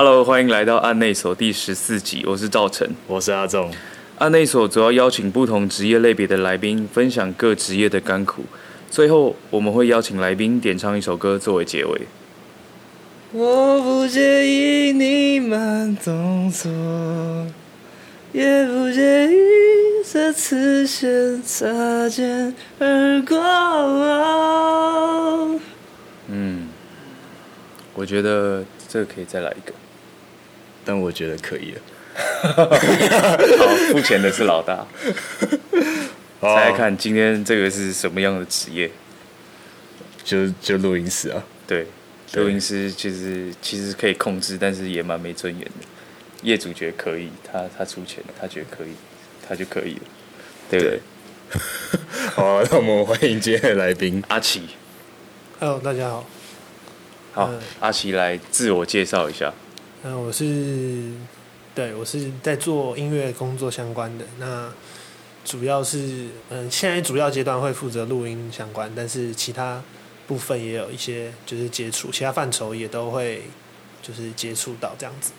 [0.00, 2.88] Hello，欢迎来到案内所第十四集，我是赵晨。
[3.08, 3.68] 我是阿仲，
[4.18, 8.44] 案内所主要邀请不同职业类别的来宾，分享各职业的甘苦。
[8.88, 12.02] 最后，我们会邀请来宾点唱一首歌作为结尾。
[13.32, 16.70] 我不介意你慢动作，
[18.32, 19.36] 也不介意
[20.08, 23.36] 这次先擦肩而过。
[26.28, 26.68] 嗯，
[27.94, 29.74] 我觉得这个可以再来一个。
[30.88, 31.80] 但我觉得可以了。
[32.56, 34.86] 好，付钱的是老大。
[36.40, 38.90] 好猜猜看，今天这个是什么样的职业？
[40.24, 41.86] 就就录音师啊，对，
[42.32, 45.72] 录音师其实其实可以控制，但是也蛮没尊严的。
[46.42, 48.94] 业主觉得可以，他他出钱，他觉得可以，
[49.46, 50.00] 他就可以了，
[50.70, 51.00] 对不对？
[52.34, 54.24] 好，那我们欢迎今天的来宾。
[54.28, 54.62] 阿奇
[55.60, 56.26] ，Hello，大家好，
[57.32, 59.52] 好，嗯阿奇来自我介绍一下。
[60.04, 61.12] 嗯、我是
[61.74, 64.72] 对我是在做音乐工作相关的，那
[65.44, 69.82] 主要是嗯，现在主要阶段会负责录音相关，但是其他
[70.26, 73.42] 部分也有一些就是接触，其他范畴也都会
[74.02, 75.32] 就是接触到这样子。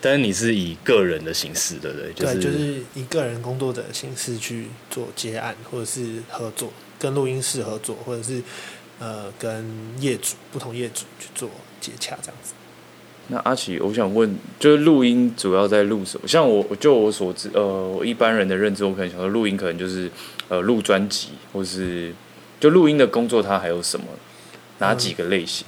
[0.00, 2.12] 但是你是以个人的形式，对不对？
[2.12, 8.40] 对，就是以个人工作者的形式去做接案，或者是合作，跟录音室合作，或者是
[9.00, 9.66] 呃跟
[10.00, 12.52] 业主不同业主去做接洽这样子。
[13.28, 16.26] 那阿奇，我想问，就是录音主要在录什么？
[16.26, 20.10] 像我，就我所知，呃，我一般人的认知，我可能想说录音可能就是
[20.48, 22.12] 呃录专辑，或是
[22.58, 24.06] 就录音的工作，它还有什么？
[24.78, 25.66] 哪几个类型？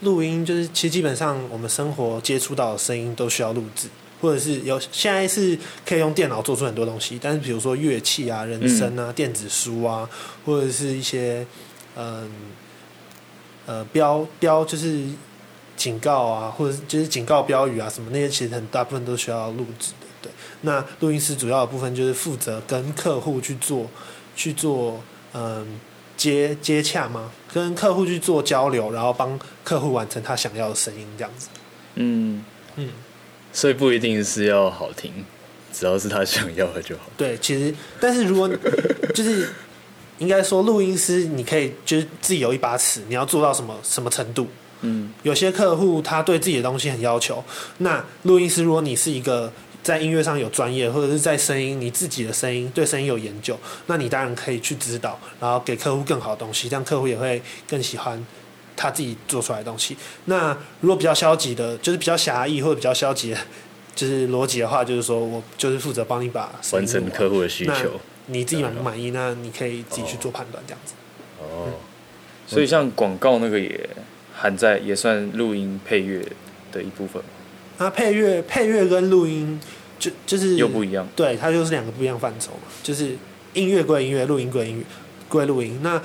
[0.00, 3.88] 录音就是其实基本上我们生活接触到的声音都需要录制，
[4.20, 10.08] 或者是有现在是可以用电脑做出很多东西，但是比如说乐器啊、人声啊、电子书啊，
[10.46, 11.46] 或者是一些
[11.96, 12.30] 嗯
[13.66, 15.04] 呃标标就是
[15.76, 20.06] 警告啊，或者就是警告标语啊什么那些，其实很大部分都需要录制的。
[20.22, 23.88] 对，那录音师主要的部分就是负责跟客户去做
[24.34, 25.00] 去做
[25.32, 25.80] 嗯。
[26.16, 27.28] 接接洽吗？
[27.52, 31.48] 跟客户去做交流，然后帮客户完成他想要的声音，这样子。
[31.96, 32.44] 嗯，
[32.76, 32.88] 嗯，
[33.52, 35.12] 所以不一定是要好听，
[35.72, 37.02] 只要是他想要的就好。
[37.16, 38.48] 对，其实，但是如果
[39.12, 39.52] 就是
[40.18, 44.46] 应该说，录音师你可以就是自己有一把尺，你要做到什么什么程度？
[44.84, 47.42] 嗯，有些客户他对自己的东西很要求，
[47.78, 49.52] 那录音师如果你是一个
[49.82, 58.24] 在音乐上有专业，或者是在声音你自己的声音对声音有研究，那你当然可以去指导，然后给客户更好的东西，这样客户也会更喜欢
[58.76, 59.96] 他自己做出来的东西。
[60.26, 63.38] 那如果比较消极的，就是比较狭义或者比较消极的，
[63.94, 68.00] 就是逻辑的话，就是说我就是负责帮你把完成客户的需求。
[68.26, 69.10] 你自己满不满意？
[69.10, 70.94] 那你可以自己去做判断，这样子。
[71.40, 71.68] 哦，
[72.46, 73.86] 所以像广告那个也
[74.44, 76.22] 含在，也算录音配乐
[76.70, 77.28] 的一部分吗，
[77.78, 79.58] 那配乐配乐跟录音
[79.98, 81.08] 就就是又不一样。
[81.16, 83.16] 对，它就是两个不一样范畴嘛，就是
[83.54, 84.84] 音乐归音乐，录音归音乐
[85.30, 85.80] 归录音。
[85.82, 85.98] 那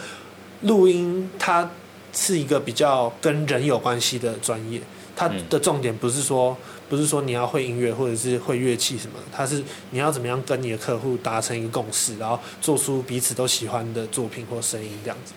[0.61, 1.69] 录音它
[2.13, 4.79] 是一个比较跟人有关系的专业，
[5.17, 6.55] 它嗯的重点不是说
[6.87, 15.33] 不是说你要会音乐或者是会乐器什么的，它是你要怎么样跟你的客户达成一个共识，然后做出彼此都喜欢的作品或声音这样子。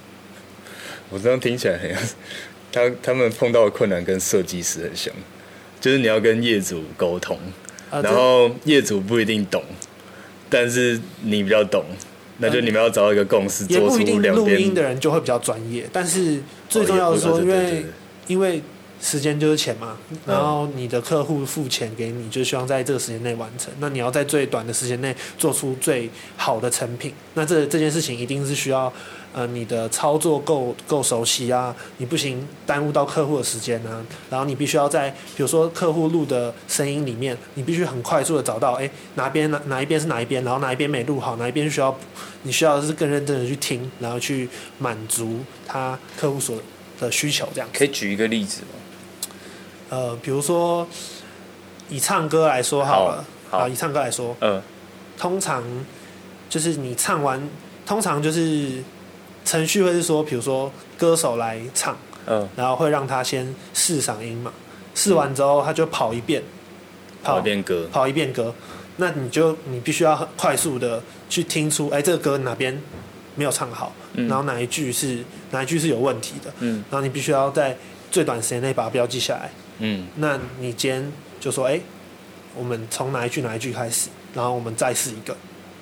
[1.10, 2.02] 我这样听起来很像，
[2.72, 5.14] 他他们碰到的困难跟设计师很像，
[5.80, 7.38] 就是你要跟业主沟通，
[7.90, 9.62] 啊，然后业主不一定懂，
[10.48, 11.84] 但是你比较懂，
[12.38, 17.84] 那就你们要找到一个共识，做出录音的人就会比较专业，但是最重要的是说，因为
[18.26, 18.62] 因为
[19.00, 23.72] 时间就是钱嘛，然后你的客户付钱给你，就希望在这个时间内完成。
[23.80, 28.92] 那你要在最短的时间内做出最好的成品，那这这件事情一定是需要
[29.32, 41.96] 呃你的操作够够熟悉啊，你不行耽误到客户的时间啊，然后你必须要在比如说客户录的声音里面，你必须很快速的找到哎哪边哪哪一边是哪一边，然后哪一边没录好，哪一边需要
[42.42, 44.48] 你需要的是更认真的去听，然后去
[44.78, 46.60] 满足他客户所
[47.00, 47.68] 的需求这样。
[47.72, 48.68] 可以举一个例子吗？
[49.90, 50.86] 呃，比如说
[51.88, 54.60] 以唱歌来说好了，好好以唱歌来说，嗯
[55.18, 55.62] 通常
[56.48, 57.40] 就是你唱完，
[57.86, 58.82] 通常就是
[59.44, 61.96] 程序会是说，比如说歌手来唱，
[62.26, 64.52] 嗯，然后会让他先试嗓音嘛，
[64.94, 66.42] 试完之后他就跑一遍，
[67.22, 68.54] 跑一遍歌，跑一遍歌，
[68.96, 72.80] 那你就你必须要很快速的去听出，哎，这个歌哪边
[73.34, 74.28] 没有唱好，嗯。
[74.28, 76.84] 然后哪一句是哪一句是有问题的，嗯。
[76.90, 77.76] 然后你必须要在
[78.10, 79.50] 最短时间内把它标记下来。
[79.78, 81.80] 嗯，那你今天就说，哎、
[82.54, 85.36] 我们从哪一句哪一句开始，然后我们再试一个。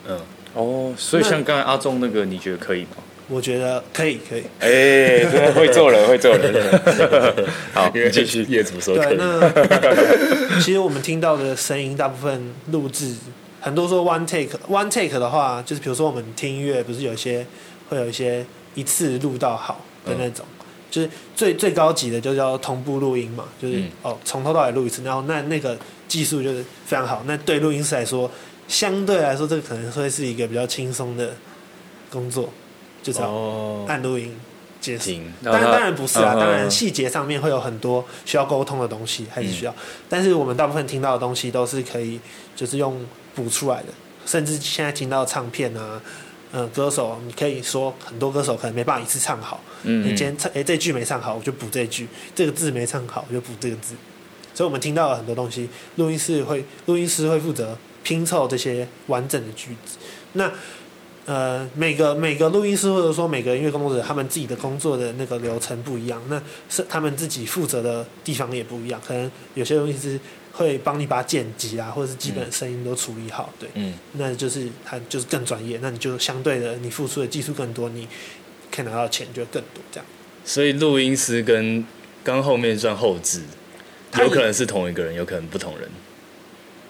[0.09, 0.19] 嗯，
[0.55, 2.97] 哦，所以像刚才阿忠那个，你觉得可以吗？
[3.31, 4.43] 我觉得可以，可以。
[4.59, 6.81] 哎、真的会做人，会做人。
[7.73, 8.43] 好，因为继续。
[8.49, 13.15] 业主说可对，以，那其实我们听到的声音，大部分录制
[13.61, 17.47] 很多说 one take，one take 的话，就是比如说我们听音乐，不是有一些
[17.88, 18.44] 会有一些
[18.75, 20.44] 一次录到好的那种，
[20.91, 25.76] 就是最最高级的就叫同步录音嘛，就是、嗯哦从头到尾录一次，然后那那个
[26.09, 27.23] 技术就是非常好。
[27.26, 28.29] 那对录音师来说，
[28.67, 31.37] 相对来说这个可能会是一个比较轻松的
[32.11, 32.53] 工作，
[33.02, 34.35] 就只要哦，按录音
[34.81, 35.05] 结束。
[35.05, 39.75] 停，当然当然不是啊，嗯当然细节上面会有很多需要沟通的东西，还是需要。
[40.08, 42.20] 但是我们大部分听到的东西都是可以，
[42.56, 43.05] 就是用
[43.35, 43.88] 补出来的，
[44.26, 46.00] 甚至现在听到唱片啊，
[46.52, 53.94] 嗯，歌手你可以说很多歌手可能没办法一次唱好，嗯你今天唱哎这句没唱好，我就补这句；这个字没唱好，我就补这个字。
[54.52, 59.97] 所以我们听到了很多东西，录音室会录音师会负责拼凑这些完整的句子。
[60.32, 60.50] 那
[61.31, 69.00] 呃，每个每个录音师或者说每个音乐工作者，他们自己的工作的那个流程不一样，那是他们自己负责的地方也不一样。
[69.06, 70.19] 可能有些东西是
[70.53, 78.09] 会帮你把剪辑啊，或者是基本的声音都处理好，对，嗯，那就是他就是更专业，那你就相对的你付出的技术更多，你
[78.69, 80.06] 可以拿到钱就更多这样。
[80.44, 81.87] 所以录音师跟
[82.25, 83.43] 刚后面算后置，
[84.19, 85.88] 有可能是同一个人，有可能不同人。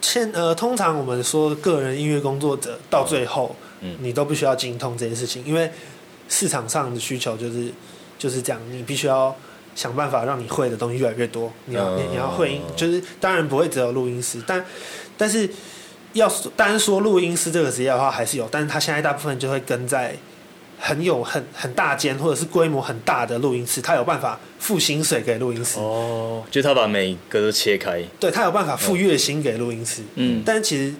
[0.00, 3.96] 现呃，通常我们说个人音乐工作者到最后，嗯。
[4.00, 5.70] 你都不需要精通这件事情，因为
[6.28, 7.70] 市场上的需求就是
[8.18, 9.34] 就是这样，你必须要
[9.74, 11.52] 想办法让你会的东西越来越多。
[11.66, 12.10] 你要、你嗯。
[12.12, 14.64] 你要会音，就是当然不会只有录音师，但
[15.16, 15.48] 但是
[16.12, 20.16] 要单说录音师这个职业的话，还是有，但是他现在大部分就会跟在
[20.78, 30.02] 很有很很大间或者是规模很大的录音室，他有办法付薪水给录音师，哦，就他把每个都切开，对他有办法付月薪给录音师。
[30.14, 30.94] 嗯，但其实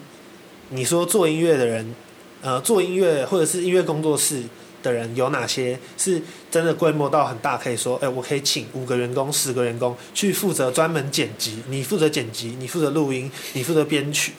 [0.69, 1.93] 你说做音乐的人，
[2.41, 4.43] 呃，做音乐或者是音乐工作室
[4.81, 14.33] 的人有哪些是真的规模到很大，可以说，哎、我可以请五个员工、十个员工去负责专门剪辑，你负责剪辑，你负责录音，你负责编曲。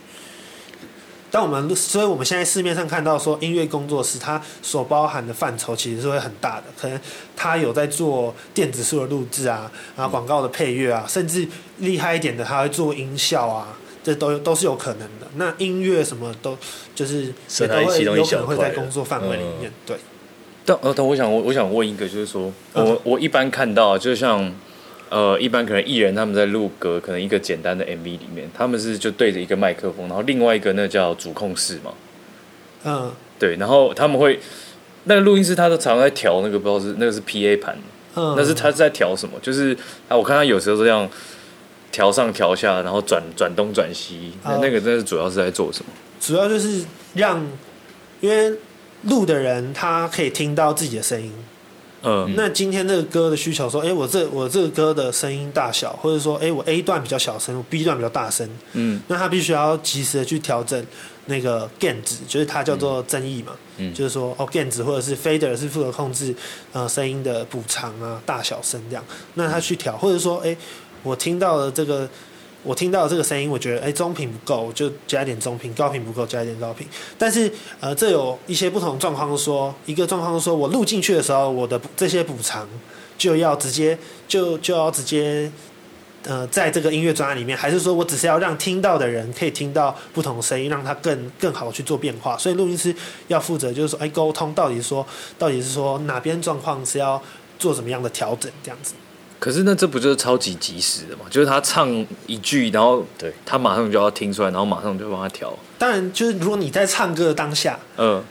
[1.30, 7.00] 但我们，所以我们现在市面上看到说，音乐工作室它所包含的范畴其实是会很大的，可能
[7.34, 11.48] 它有在做电子书的录制啊，然后广告的配乐啊，甚至
[11.78, 15.26] 厉害一点的，它会做音效啊，这都都是有可能的。
[15.36, 16.56] 那音乐什么都
[16.94, 19.96] 就是是也都会它其中一有可能会在工作范围里面，对。
[20.64, 24.52] 但呃，但我想我我想问一个，就是说嗯我我一般看到，就像
[25.08, 31.92] 呃，一般可能艺人他们在录歌，可能一个简单的 MV 里面，他们是就对着一个麦克风，然后另外一个那叫主控室嘛，
[32.84, 34.38] 嗯对，然后他们会
[35.04, 37.76] 那个录音师他都常常在调那个不知道是那个是 PA 盘，
[38.14, 39.36] 嗯，那是他在调什么？
[39.42, 39.76] 就是
[40.08, 41.08] 啊，我看他有时候这样
[41.92, 45.92] 调上调下，然后转转东转西，那哦那个真是主要是在做什么？
[46.18, 46.84] 主要就是
[47.14, 47.40] 让，
[48.20, 48.56] 因为
[49.02, 51.32] 录的人他可以听到自己的声音。
[52.02, 52.32] 嗯。
[52.36, 59.00] 那今天这个歌的需求说，哎、我这我这个歌的声音大小，或者说，哎、我 A 段比较小声，我 B 段比较大声，嗯。
[59.08, 60.84] 那他必须要及时的去调整
[61.26, 63.92] 那个 gain 值，就是它叫做增益嘛，嗯。
[63.92, 66.34] 就是说哦 gain 值或者是 fader 是负责控制
[66.72, 69.04] 呃声音的补偿啊、大小声这样，
[69.34, 70.56] 那他去调，或者说哎、
[71.02, 72.08] 我听到了这个。
[72.64, 76.86] 我听到这个声音，我觉得哎中频不够，我就加一点中频；高频不够，加一点高频。
[77.18, 82.68] 但是呃，这有一些不同状况说，一个状况说我录进去的时候，我的这些补偿
[83.18, 83.98] 就要直接
[84.28, 85.50] 就就要直接
[86.22, 92.38] 呃，在这个音乐专案里面，还是说我只是要让听到的人可以听到不同声音，让它更更好去做变化。
[92.38, 92.94] 所以录音师
[93.26, 95.04] 要负责就是说，哎，沟通到底说
[95.36, 97.20] 到底是说哪边状况是要
[97.58, 98.94] 做什么样的调整，这样子。
[99.42, 101.24] 可是那这不就是超级及时的嘛？
[101.28, 101.90] 就是他唱
[102.28, 105.52] 一句，然后对他马上就要听出来，然后马上就帮他调。
[105.76, 108.22] 当然，就是如果你在唱歌的当下，嗯，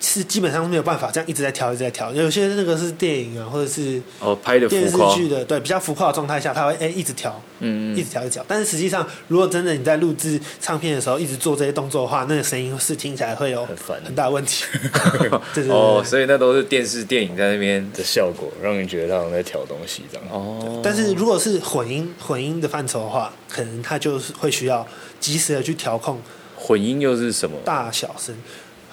[0.00, 2.12] 是基本上没有办法这样一直在调，一直在调。
[2.12, 8.44] 有些那个是电影啊，或者是哦，拍的电视，剧的，对比较浮夸的状态下，它会哎、一直调，嗯嗯，一直调，一直调。
[8.48, 14.64] 但是实际上，如果真的你在录制唱片的时候一直做这些动作的话，那个声音是听起来会有很很大的问题。
[15.20, 17.76] 对对对哦，所以那都是电视电影在那边。
[17.96, 20.26] 的效果，让你觉得他好像在调东西这样。
[20.30, 24.86] 哦，但是如果是混音混音的范畴的话，可能它就是会需要
[25.20, 26.20] 及时的去调控
[26.56, 27.56] 混音又是什么？
[27.64, 28.34] 大小声。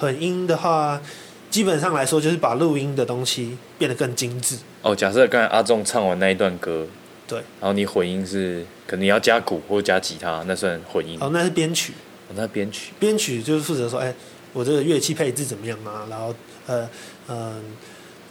[0.04, 1.02] 混音的话，
[1.50, 4.58] 基本上来说就是把录音的东西变得更精致。
[4.82, 6.86] 哦，假设刚才阿仲唱完那一段歌，
[7.26, 11.18] 对，然后你混音是可能你要加鼓或加吉他，那算混音。
[11.22, 11.94] 哦，那是编曲，
[12.28, 14.14] 哦那编曲编曲就是负责说，哎，
[14.52, 16.06] 我这个乐器配置怎么样啊？
[16.10, 16.36] 然后
[16.68, 16.90] 呃
[17.28, 17.56] 呃，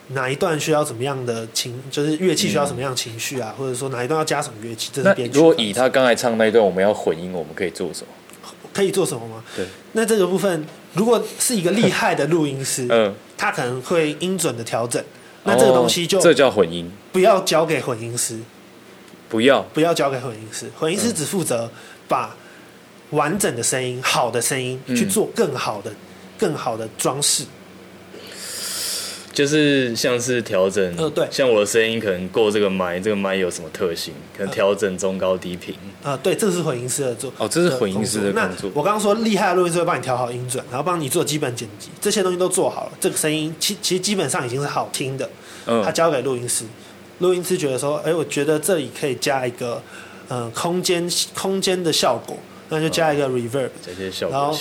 [0.08, 5.38] 哪一段需要怎么样的情，就是乐器需要什么样的情绪啊，或者说哪一段要加什么乐器，这是编曲。
[5.38, 8.08] 如果以他刚才唱那一段，我们要混音，我们可以做什么？
[8.72, 9.42] 可以做什么吗？
[9.56, 15.02] 对，那这个部分，如果是一个厉害的录音师， 嗯，他可能会音准的调整，
[15.44, 18.38] 那这个东西就哦这叫混音，不要交给混音师，
[19.28, 19.62] 不要。
[19.74, 21.70] 不要交给混音师，混音师只负责
[22.08, 22.34] 把
[23.10, 24.96] 完整的声音、好的声音嗯。
[24.96, 25.92] 去做更好的、
[26.38, 27.44] 更好的装饰。
[29.32, 35.74] 就是像是调整，呃对像我的声音可能过这个麦，这个麦有什么特性，可能调整中高低频。
[36.02, 37.32] 啊、对，这是混音师的做。
[37.38, 45.28] 哦这是混音师的那工作我刚刚说厉害的录音师会帮你调好音准，然后帮你做基本剪辑，这些东西都做好了，这个声音其其实基本上已经是好听的。
[45.64, 46.64] 他嗯交给录音师，
[47.20, 49.80] 录音师觉得说，哎、我觉得这里可以加一个
[50.28, 52.36] 呃空间空间的效果，
[52.68, 54.58] 那就加一个 reverb，、这些效然后果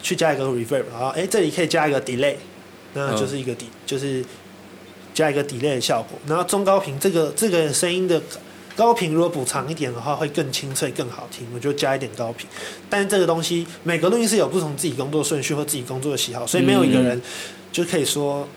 [0.00, 2.36] 去加一个 reverb，然后哎、这里可以加一个 delay，
[2.94, 4.24] 那就是一个底就是
[5.12, 8.20] 加一个 delay 的效果，然后中高频这个这个声音的
[8.74, 12.48] 高频如果补偿一点的话，会更清脆更好听，我就加一点高频。
[12.88, 17.20] 但是这个东西每个录音师有不同自己工作顺序或自己工作的喜好，所以没有一个人
[17.70, 18.48] 就可以说，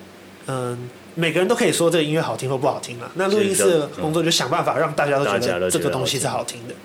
[0.45, 0.89] 嗯。
[1.19, 3.11] 每个人都可以说这个音乐好听或不好听了。
[3.15, 6.75] 那录音室的工作就想办法让大家都觉得得这个东西是好好听的。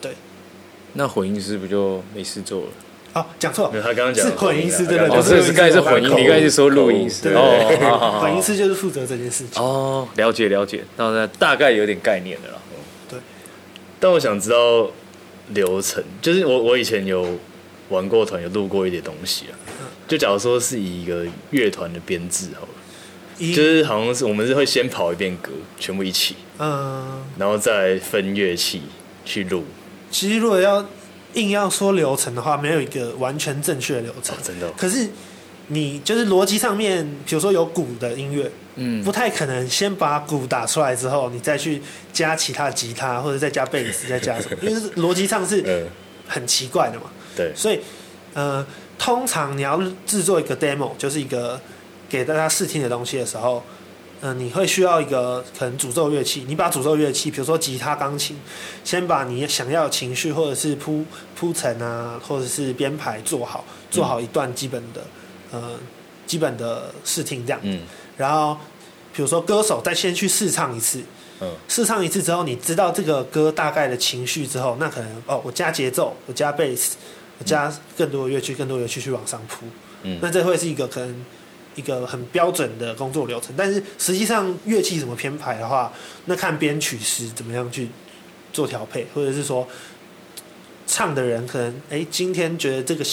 [0.00, 0.12] 对
[0.94, 2.68] 那混音师不就没事做了？
[3.12, 3.70] 哦，讲错。
[3.70, 5.08] 没，有他刚刚讲是混音师对对？
[5.08, 7.22] 哦，对这是刚才是混音，你刚才是说录音师。
[7.24, 9.62] 对哦，混音师就是负责这件事情。
[9.62, 12.56] 哦，了解了解，那那大概有点概念的了。
[14.02, 14.90] 但我想知道
[15.48, 17.38] 流程，就是我我以前有
[17.90, 19.52] 玩过团，有录过一点东西啊。
[20.08, 28.82] 就假如说是以一个乐团的编制好了，就是好像是我们是会先跑一遍歌，全部一起，嗯，然后再分乐器
[29.24, 29.64] 去录。
[30.10, 30.84] 其实如果要
[31.34, 34.38] 硬要说流程的话，没有一个完全正确的流程哦。
[34.42, 35.08] 真的哦可是
[35.68, 41.80] 你就是逻辑上面，比如说有鼓的音乐，嗯不太可能先把鼓打出来之后，你再去
[42.12, 45.86] 加其他吉他或者再加贝斯，再加什么， 因为是逻辑上是嗯，
[46.26, 47.04] 很奇怪的嘛。
[47.36, 47.78] 对，所以，
[48.34, 48.66] 呃，
[48.98, 51.60] 通常你要制作一个 demo，就是一个
[52.08, 53.62] 给大家试听的东西的时候，
[54.22, 56.44] 嗯、你会需要一个可能主奏乐器。
[56.46, 58.36] 你把主奏乐器，比如说吉他、钢琴，
[58.84, 65.04] 先把你想要的情绪或者是铺铺陈啊，或者是编排做好，做好一段基本的、
[65.52, 65.78] 呃
[66.26, 67.58] 基本的试听这样。
[67.64, 67.80] 嗯
[68.16, 68.56] 然后，
[69.12, 71.02] 比如说歌手再先去试唱一次，
[71.40, 76.96] 嗯试唱一次之后，你知道这个歌大概的情绪之后，那可能哦，我加节奏，我加贝斯，
[77.38, 79.66] 我加更多的乐器，更多的乐器去往上铺。
[80.02, 81.24] 嗯那这会是一个可能
[81.74, 83.54] 一个很标准的工作流程。
[83.56, 85.92] 但是实际上乐器怎么编排的话，
[86.26, 87.88] 那看编曲师怎么样去
[88.52, 89.66] 做调配，或者是说
[90.86, 93.04] 唱的人可能哎今天觉得这个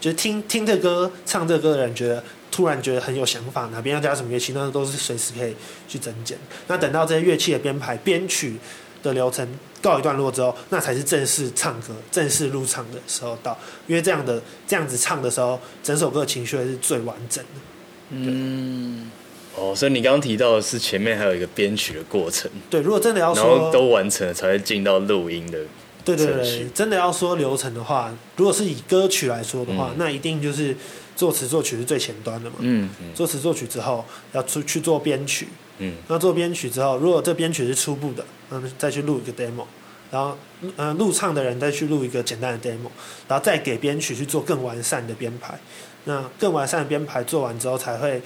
[0.00, 2.22] 就是听听这歌唱这歌的人觉得。
[2.54, 5.56] 突然觉得很有想法，哪边要加什么乐器，那都是随时可以
[5.88, 6.38] 去增减。
[6.68, 8.54] 那等到这些乐器的编排、编曲
[9.02, 9.44] 的流程
[9.82, 13.58] 告一段落之后，那才是正式唱歌、正式入场的时候到。
[13.88, 17.73] 因为这样的这样子唱的时候，整首歌的情绪是最完整的。
[18.16, 19.10] 嗯，
[19.56, 25.58] 哦，所以你刚刚提到的是前面还有一个编曲的过程，对，如果真的要然后说，都完成了才会进到录音的。
[26.04, 30.76] 对对对程，真的要说流程的话，如果是以歌曲来说的话，嗯那一定就是
[31.16, 32.56] 作词作曲是最前端的嘛。
[32.58, 39.64] 嗯嗯作词作曲之后，要出去做编曲，嗯那做编曲之后，如果这编曲是初步的，那么再去录一个 demo，
[40.10, 40.36] 然后
[40.76, 42.90] 呃录唱的人再去录一个简单的 demo，
[43.26, 45.58] 然后再给编曲去做更完善的编排。
[46.04, 48.22] 那更完善的编排做完之后，才会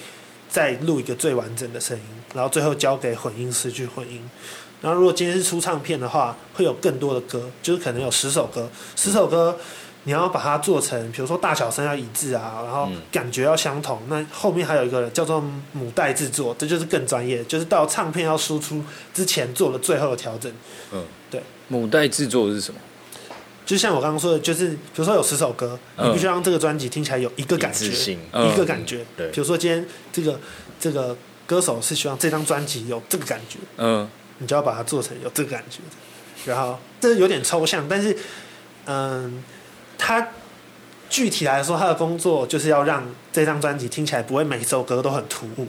[0.49, 2.04] 再录一个最完整的声音，
[2.35, 4.23] 然后最后交给混音师去混音。
[4.80, 9.56] 然后如果今天是出唱片的话，会有更多的歌，就是可能有十首歌，十首歌。
[10.04, 14.00] 你要把它做成，比如说大小声要一致啊，然后嗯感觉要相同。
[14.08, 15.42] 那后面还有一个叫做
[15.73, 18.82] 母带制作，这就是更专业，就是到唱片要输出
[19.12, 20.50] 之前做了最后的调整。
[20.92, 22.80] 嗯，对母带制作是什么？
[23.69, 29.05] 就像我刚刚说的，就是比如说有十首歌，嗯你必须让这个专辑听起来有一个感觉，一个感觉。
[29.15, 30.41] 对比如说今天这个
[30.81, 31.15] 这个
[31.47, 34.09] 歌手是希望这张专辑有这个感觉，嗯
[34.39, 36.51] 你就要把它做成有这个感觉的。
[36.51, 38.17] 然后这有点抽象，但是
[38.87, 39.45] 嗯，
[39.99, 40.29] 他
[41.11, 45.67] 具体来说，他的工作就是要让这张专辑听起来不会每首歌都很突兀，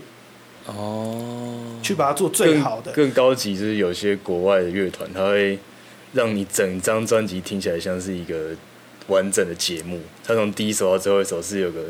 [0.64, 2.92] 哦，去把它做最好的。
[2.92, 5.58] 更更高级就是有些国外的乐团，他会
[6.12, 8.50] 让你整张专辑听起来像是一个
[9.08, 10.00] 完整的节目。
[10.24, 11.84] 它从第一首到最后一首是有个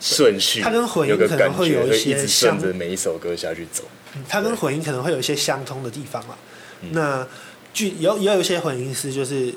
[0.00, 3.84] 顺序，它跟混音有个可能感觉，会有一些一直顺像着每一首歌下去走。
[4.16, 6.36] 嗯它跟混音可能会有一些相通的地方嘛。
[6.80, 7.26] 嗯那
[7.74, 9.52] 具有也有一些混音师就是，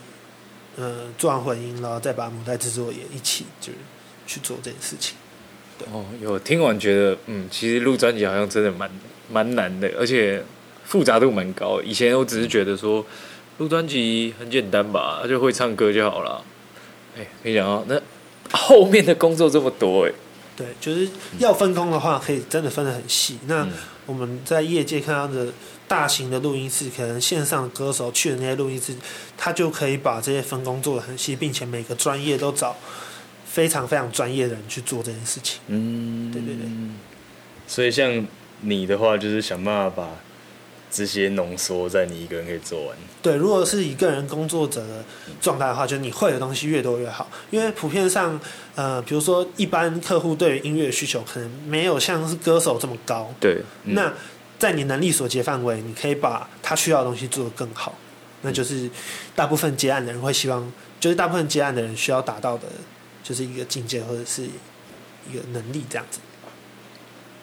[0.75, 3.77] 呃，做完混音，然后再把母带制作也一起就是
[4.27, 5.15] 去做这件事情。
[5.91, 8.91] 哦，有听完觉得，嗯，其实录专辑好像真的蛮
[9.31, 10.43] 蛮难的，而且
[10.83, 11.81] 复杂度蛮高。
[11.81, 13.03] 以前我只是觉得说
[13.61, 16.43] 录专辑很简单吧，就会唱歌就好了。
[17.15, 18.01] 哎、没想到那
[18.57, 20.11] 后面的工作这么多哎、
[20.57, 23.37] 对，就是要分工的话，可以真的分得很细。
[23.45, 23.71] 那嗯
[24.07, 25.53] 我们在业界看到的
[25.87, 28.95] 大型的录音室，可能线上歌手去的那些录音室，
[29.37, 32.75] 他就可以把这些分工做得很细，并且每个专业都找
[33.45, 35.59] 非常非常专业的人去做这件事情。
[35.67, 36.65] 嗯，对对对
[37.67, 38.25] 所以像
[38.61, 40.09] 你的话，就是想办法把
[40.91, 42.97] 这些浓缩在你一个人可以做完。
[43.21, 45.03] 对，如果是一个人工作者的
[45.39, 48.39] 状态的话，就是你会的东西越多越好，因为普遍上，
[48.75, 54.13] 呃，比如说一般客户对于音乐的需求可能没有像是歌手这么高，对，嗯那
[54.59, 57.95] 在你能力所及范围，你可以把他需要的东西做得更好，
[58.41, 58.89] 那就是
[59.35, 62.67] 大部分接案的人会希望，就是大部分接案的人需要达到的，
[63.23, 66.19] 就是一个境界或者是一个能力这样子。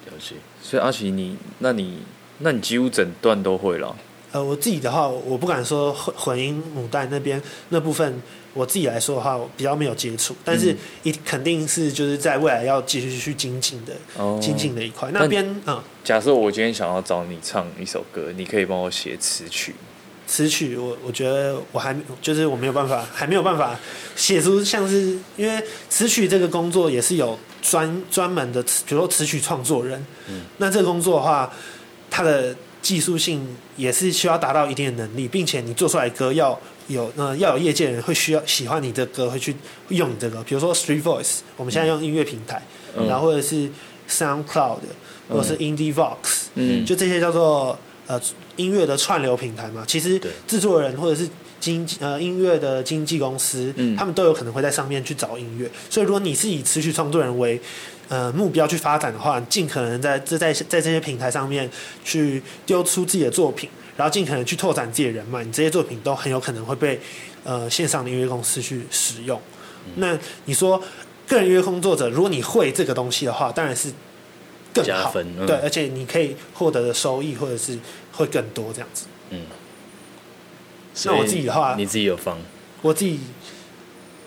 [0.06, 0.36] 了解。
[0.62, 2.02] 所以阿奇你，那你
[2.38, 3.96] 那你几乎整段都会了。
[4.30, 7.40] 呃，我自己的话，我不敢说混混音母带那边
[7.70, 15.08] 那部分，我自己来说的话，我比较没有接触，但是一肯定是就是在未来要继续去精进的、哦精进的一块。
[15.12, 19.74] 那那边嗯，假设我今天想要找你唱一首歌，你可以帮我写词曲。
[20.26, 23.74] 词曲我我觉得我还就是我没有办法，还没有办法
[24.14, 29.98] 写出像是因为词曲这个工作也是有专专门的词，比如说词曲创作人。
[30.28, 31.50] 嗯那这个工作的话，
[32.10, 33.46] 它的技术性
[33.76, 39.54] 也是需要达到一定的能力，并且你做出来的歌要有呃要有业界人会需要喜欢你的歌，会去
[39.88, 42.62] 用你这个，比如说 Street Voice，我们现在用音乐平台，
[42.96, 43.06] 嗯。
[43.06, 43.68] 然后或者是
[44.08, 44.78] SoundCloud，
[45.28, 46.86] 或者是 Indie Vox，嗯。
[46.86, 48.20] 就这些叫做呃
[48.56, 49.84] 音乐的串流平台嘛。
[49.86, 50.30] 其实对。
[50.46, 51.28] 制作人或者是
[51.60, 53.96] 经呃音乐的经纪公司，嗯。
[53.96, 55.70] 他们都有可能会在上面去找音乐。
[55.90, 57.60] 所以如果你是以词曲创作人为
[58.08, 61.70] 呃目标去发展的话，尽可能在这在在这些平台上面
[62.04, 65.44] 去丢出自己的作品，然后尽可能去拓展自己的人脉。
[65.44, 67.00] 你这些作品都很有可能会被
[67.44, 69.40] 呃线上的音乐公司去使用。
[69.96, 70.82] 那你说
[71.26, 73.90] 个人音乐工作者，如果你会这个东西的话，当然是
[74.74, 77.78] 更好，加分嗯对，而且你可以获得的收益或者是
[78.12, 79.06] 会更多这样子。
[79.30, 79.42] 嗯。
[81.04, 82.36] 那我自己的话你自己有放？
[82.82, 83.20] 我自己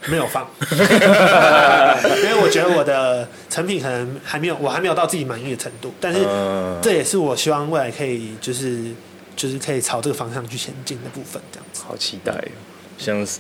[0.08, 5.94] 没有放， 因为我觉得我的成品可能还没有，我还没有到自己满意的程度。
[6.00, 8.92] 但是嗯这也是我希望未来可以就是
[9.36, 11.84] 就是可以朝这个方向去前进的部分，这样子。
[11.88, 12.52] 好期待哦！
[12.98, 13.40] 像是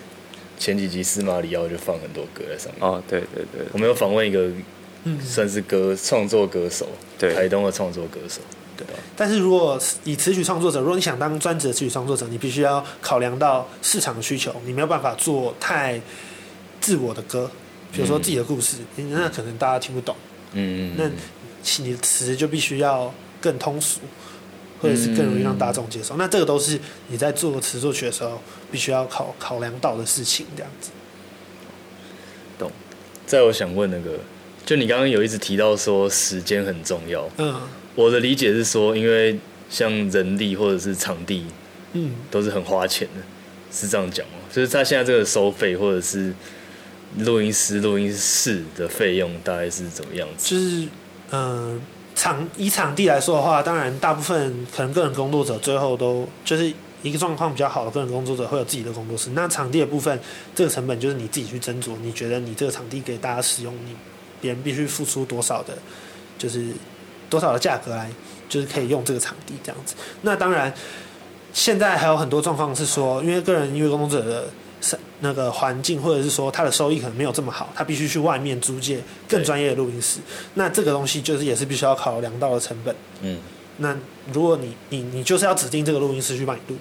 [0.57, 2.87] 前几集司马里奥就放很多歌在上面。
[2.87, 4.47] 哦，对对对我们有访问一个
[5.03, 8.39] 嗯，算是歌创作歌手，对台东的创作歌手。
[8.77, 8.85] 对。
[9.15, 15.99] 但是如果以词曲创作者，如果你想当专职的词曲创作者，你必须要考量到市场的需求，你没有办法做太
[16.81, 17.49] 自我的歌，
[17.93, 20.13] 比如说自己的故事，那可能大家听不懂。
[20.53, 21.09] 嗯，那
[21.83, 24.01] 你的词就必须要更通俗，
[24.81, 26.17] 或者是更容易让大众接受。
[26.17, 30.89] 那这个都是你在做词作曲的时候必须要考考量到的事情，这样子。
[32.59, 32.69] 懂
[33.25, 34.19] 再我想问那个，
[34.65, 37.61] 就你刚刚有一直提到说时间很重要，嗯
[37.95, 39.39] 我的理解是说，因为
[39.69, 41.45] 像人力或者是场地
[41.93, 43.21] 嗯，都是很花钱的，
[43.71, 44.33] 是这样讲吗？
[44.51, 46.33] 就是他现在这个收费或者是
[47.17, 50.49] 录音师、录音室的费用大概是怎么样子？
[50.49, 50.87] 就是
[51.31, 51.81] 嗯、
[52.15, 56.71] 场以场地来说的话，当然大部分可能个人工作者最后都就是
[57.01, 59.31] 一个状况比较好的个人工作者会有自己的工作室。
[59.31, 60.19] 那场地的部分，
[60.53, 63.95] 这个成本就是你自己去斟酌，你觉得你这个场地给大家使用，你
[64.39, 65.77] 别人必须付出多少的，
[66.37, 66.67] 就是
[67.29, 68.09] 多少的价格来，
[68.49, 69.95] 就是可以用这个场地这样子。
[70.21, 70.73] 那当然，
[71.53, 74.49] 现在还有很多状况是说，因为个人音乐工作者的
[75.19, 80.19] 那个环境，或者是说他的收益可能没有这么好，他必须去外面租借更专业的录音室。
[80.55, 82.95] 那这个东西就是也是必须要考量到的成本。
[83.21, 83.37] 嗯，
[83.77, 83.95] 那
[84.33, 86.75] 如果你你你就是要指定这个录音师去帮你录，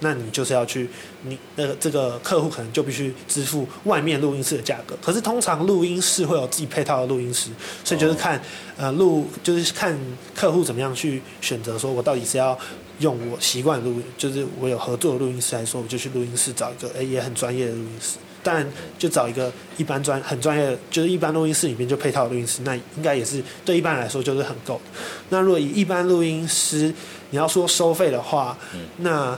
[0.00, 0.88] 那你就是要去
[1.22, 4.94] 你那个这个客户可能就必须支付外面录音室的价格。
[5.00, 7.50] 可是通常录音室会有自己配套的录音师，
[7.82, 8.40] 所以就是看、
[8.76, 9.98] 呃录就是看
[10.34, 12.58] 客户怎么样去选择，说我到底是要
[13.00, 18.16] 用我习惯的录，就是我有合作的录音师来说，我就去录音室找一个哎、也很专业的录音师。
[18.42, 18.64] 当然，
[18.96, 24.80] 就找一个一般专很专业的，就是一般录音室里面就配套的录音师，那应该也是对一般人来说就是很够。
[25.30, 26.94] 那如果以一般录音师，
[27.30, 28.56] 你要说收费的话，
[28.98, 29.36] 那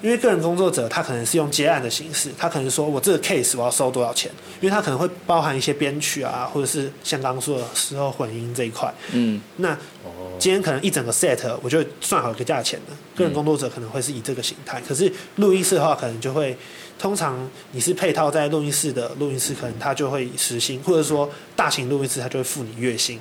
[0.00, 8.94] 因为个人工作者他可能是用接案的形式，他可能说我这个 case 我要收多少钱，因为他可能会包含一些编曲啊，或者是像刚刚说的时候混音这一块。
[9.10, 9.72] 嗯，那
[10.04, 16.56] 哦，今天可能一整个 set 我就算好一个价钱了，个人工作者可能会是以这个形态，可是录音室的话可能就会，
[16.98, 23.18] 通常你是配套在录音室的录音室，可能他就会以时薪，或者说大型录音室他就会付你月薪，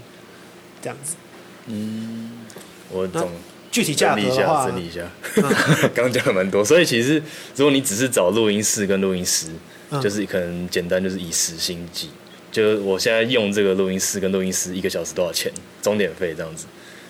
[0.81, 1.15] 这样子。
[1.65, 2.45] 嗯
[2.89, 3.29] 我懂。
[3.69, 5.01] 具体价整理一下，格的话，整理一下，
[5.93, 7.21] 刚刚讲了蛮多，所以其实
[7.55, 9.47] 如果你只是找录音室跟录音师，
[9.91, 12.09] 嗯就是可能简单就是以时薪计，
[12.51, 15.51] 就是我现在用这个录音室跟录音师一个小时多少钱，
[15.81, 16.65] 钟点费这样子，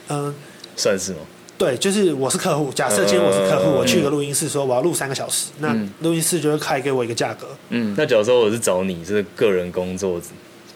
[0.09, 0.33] 嗯、
[0.75, 1.19] 算是吗？
[1.57, 7.47] 对，就是我是客户，假设今天我是客户，嗯我去一个录音室说我要录三个小时，那嗯录音室就会开给我一个价格。
[7.69, 10.21] 嗯，那假如说我是找你是个人工作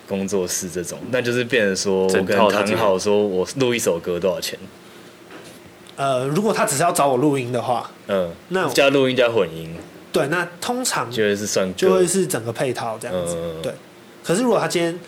[0.08, 4.58] 工作室这种，那就是变成说我整跟谈好说我录一首歌多少钱，
[5.98, 9.72] 呃，如果他只是要找我录音的话，嗯，那加录音加混音，
[10.12, 13.36] 对，那通常就会是算就会是整个配套这样子。
[13.38, 13.72] 嗯对，
[14.24, 15.00] 可是如果他今天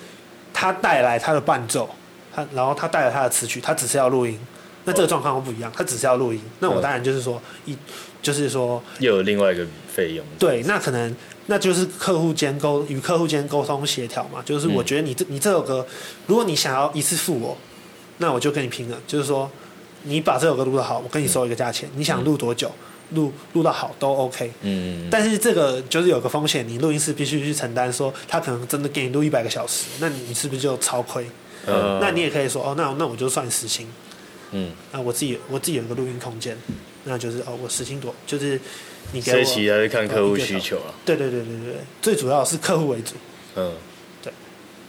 [0.53, 1.89] 他带来他的伴奏，
[2.35, 4.39] 他然后他带了他的词曲，他只是要录音，
[4.85, 6.81] 那这个状况会不一样，他只是要录音，那我嗯。
[6.81, 7.77] 当然就是说一
[8.21, 11.15] 就是说又有另外一个费用，对，那可能
[11.47, 15.85] 那就是客户间沟与客户间沟通协调嘛，就是我嗯觉得你这你这首歌，
[16.27, 17.57] 如果你想要一次付我，
[18.17, 19.49] 那我就跟你拼了，就是说
[20.03, 22.71] 你把这首歌录得好，我跟你收一个价钱，你想录多久，
[23.11, 24.51] 录录到好都 OK。
[24.61, 31.25] 嗯，但是这个就是有个风险，你录音师必须去承担，说他可能真的给你录一百个小时，那你是不是就超亏？
[31.67, 31.99] 嗯。
[32.02, 33.88] 那你也可以说哦，那那我就算时薪，
[34.52, 36.58] 嗯，那我自己我自己有一个录音空间，
[37.06, 38.60] 那就是哦，我时薪多，就是
[39.12, 43.15] 你给我所以，其实还是看客户需求啊，对对对对对，最主要是客户为主。
[43.56, 43.73] 嗯，
[44.21, 44.32] 对。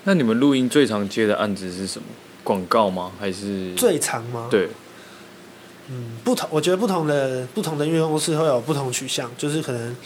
[0.05, 2.07] 那你们录音最常接的案子是什么？
[2.43, 3.11] 广告吗？
[3.19, 3.73] 还是？
[3.75, 4.69] 最长吗？，对，
[5.89, 9.97] 嗯，不同，我觉得不同的不同的音乐公司会有不同取向，就是可能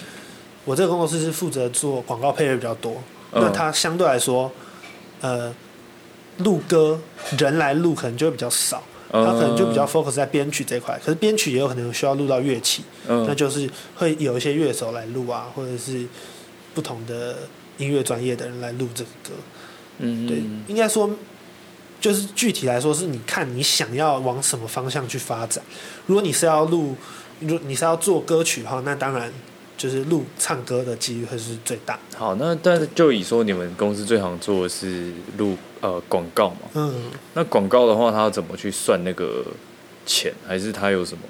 [0.65, 3.03] 我这个工作室是负责做广告配乐比较多，
[3.33, 3.43] 嗯。
[3.43, 4.53] 那它相对来说，
[5.21, 5.53] 呃，
[6.39, 7.01] 录歌
[7.39, 16.07] 人来录可能就会比较少，他可能就比较 focus 在编曲这一块，可是编曲也有可能需要录到乐器，那嗯就是会有一些乐手来录啊，或者是
[16.75, 17.37] 不同的
[17.79, 19.31] 音乐专业的人来录这个歌。
[19.99, 21.11] 嗯对，应该说，
[22.01, 25.63] 就是具体来说，是你看你想要往什么方向去发展。
[26.07, 26.95] 如果你是要录，
[27.41, 29.33] 如果你是要做歌曲的话，那当然
[29.79, 31.99] 就是录唱歌的几率会是最大。
[32.17, 36.69] 好，那但是就以说你们公司最常做的是录呃广告嘛？
[36.75, 39.45] 嗯，那广告的话，他要怎么去算那个
[40.05, 40.35] 钱？
[40.47, 41.23] 还是他有什么？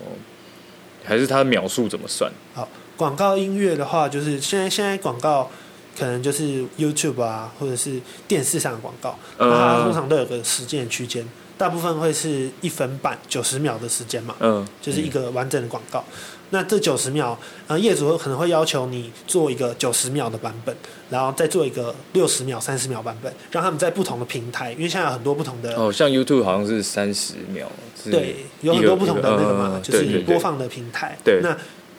[1.05, 2.33] 还是他秒数怎么算？
[2.55, 5.51] 好，广告音乐的话，就是现在现在广告
[5.99, 14.35] 可能就是 YouTube 啊，或者是电视上的广告，它通常都有个时间区间，大部分会是一分半九十秒的时间嘛。
[14.41, 16.05] 嗯就是一个完整的广告。
[16.51, 20.75] 那这九十秒，呃，业主可能会要求你做一个九十秒的版本，
[21.11, 27.71] 然后再做一个六十秒、三十秒版本，让他们在不同的平台，因为现在有很多不同的，哦，像 YouTube 好像是三十秒，
[28.03, 31.17] 是对，有很多不同的那个嘛，嗯就是播放的平台。
[31.23, 31.57] 对那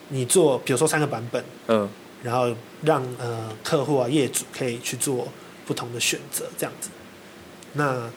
[0.07, 1.87] 你做，比如说三个版本，嗯
[2.23, 5.27] 然后让呃客户啊、业主可以去做
[5.65, 6.89] 不同的选择，这样子。
[7.73, 8.09] 那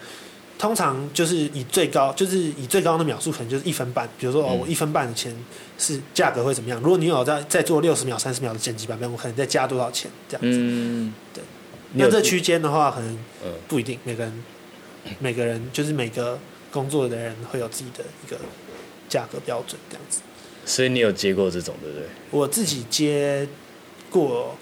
[0.63, 4.09] 通常就是以最高，就是以最高的秒数，可能就是一分半。
[4.17, 5.37] 比如说哦，嗯我一分半的钱
[5.77, 6.81] 是价格会怎么样？
[6.81, 10.59] 如果你有在在做六十秒、三十秒的剪辑版本，我可能再加多少钱这样子。
[10.61, 11.43] 嗯对
[11.95, 13.13] 那这区间的话，可能
[13.45, 14.45] 嗯不一定，每个人
[15.19, 16.39] 每个人就是每个
[16.71, 18.39] 工作的人会有自己的一个
[19.09, 20.21] 价格标准这样子。
[20.65, 22.07] 所以你有接过这种对不对？
[22.31, 23.49] 我自己接
[24.09, 24.57] 过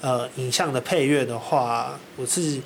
[0.00, 2.58] 呃影像的配乐的话，我是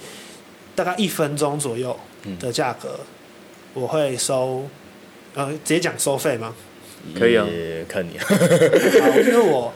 [0.77, 1.99] 大概一分钟左右
[2.39, 3.01] 的价格，
[3.75, 4.69] 我会收
[5.35, 6.55] 呃直接讲收费吗？
[7.19, 7.47] 可以啊。
[7.89, 9.73] 看你啊，好，因为我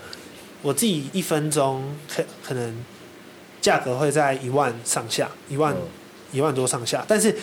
[0.63, 2.85] 我自己一分钟可可能
[3.61, 5.83] 价格会在一万上下，一万嗯。
[6.33, 7.35] 一万多上下，但是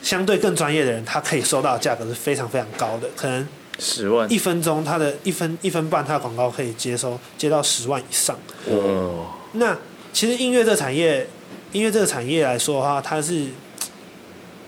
[0.00, 3.46] 相对更专业的人，他可以收到的价格是非常非常高的，可能
[3.78, 4.26] 十万。
[4.32, 8.34] 一分钟他的一分一分半，他的广告可以接收接到十万以上。
[8.70, 9.76] 哦，那
[10.14, 11.26] 其实音乐这个产业，
[11.72, 13.48] 音乐这个产业来说的话，它是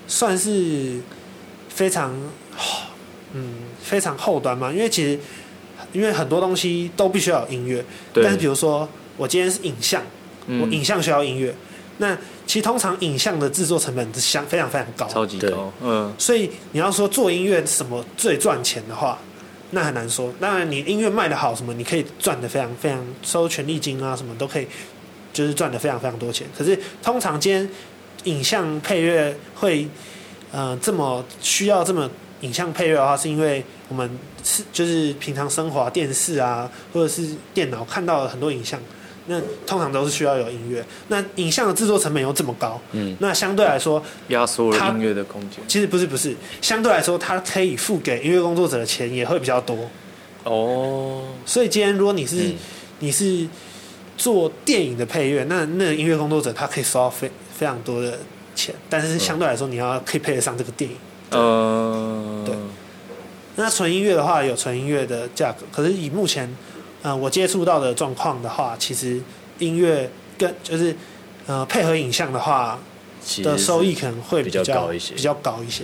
[0.09, 0.99] 算是
[1.69, 2.13] 非常
[3.33, 5.17] 嗯非常后端嘛，因为其实
[5.93, 10.01] 因为很多东西都必须要有音乐，但是比如说我今天是影像，
[10.47, 11.53] 我嗯影像需要音乐，
[11.99, 12.17] 那
[12.47, 16.11] 其实通常影像的制作成本是相非常非常高，对超级高，嗯。
[16.17, 19.19] 所以你要说做音乐什么最赚钱的话，
[19.71, 20.33] 那很难说。
[20.39, 24.67] 当然，你音乐卖的好，什么你可以赚的非常非常收权利金啊，什么都可以，
[25.31, 26.47] 就是赚的非常非常多钱。
[26.57, 27.69] 可是通常今天
[28.25, 29.87] 影像配乐会
[30.51, 32.09] 呃这么需要这么
[32.41, 34.09] 影像配乐的话，是因为我们
[34.43, 38.79] 是就是平常生活、啊、电视啊，或者是电脑看到了很多影像。
[39.31, 45.59] 那通常都是需要有音乐，那影像的制作成本又这么高，嗯，那相对来说，压缩了音乐的空间。
[45.67, 49.87] 其实不是不是，相对来说，它可以付给音乐工作者的钱也会比较多。
[50.45, 52.55] 哦，所以今天如果你是、嗯
[53.01, 53.47] 你是
[54.17, 58.17] 做电影的配乐，那那个音乐工作者他可以收到非非常多的
[58.55, 60.95] 钱，但是相对来说你要可以配得上这个电影。
[61.31, 62.55] 呃，对
[63.57, 66.49] 那纯音乐的话有纯音乐的价格，可是以目前
[67.01, 69.21] 呃我接触到的状况的话，其实
[69.57, 70.95] 音乐跟就是
[71.47, 72.79] 呃配合影像的话
[73.43, 75.83] 的收益可能会比较较高一些比较高一些。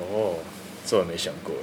[0.00, 0.36] 哦，
[0.86, 1.54] 这我没想过。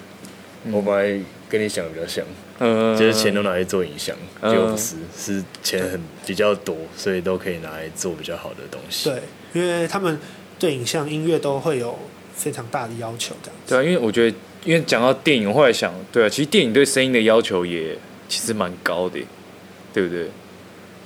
[0.66, 2.24] 嗯我本来跟你想的比较像，
[2.60, 9.10] 呃，就是钱都拿来做影像，嗯结果不是，是钱很比较多，所以都可以拿来做比较好的东西。
[9.10, 9.22] 对，
[9.54, 10.20] 因为他们
[10.60, 11.98] 对影像、音乐都会有
[12.36, 13.76] 非常大的要求，这样子。
[13.76, 17.98] 对啊，因为我觉得，因为讲到电影，我后来想，对啊，其实电影对声音的要求也
[18.30, 19.20] 其实蛮高的，
[19.92, 20.30] 对不对？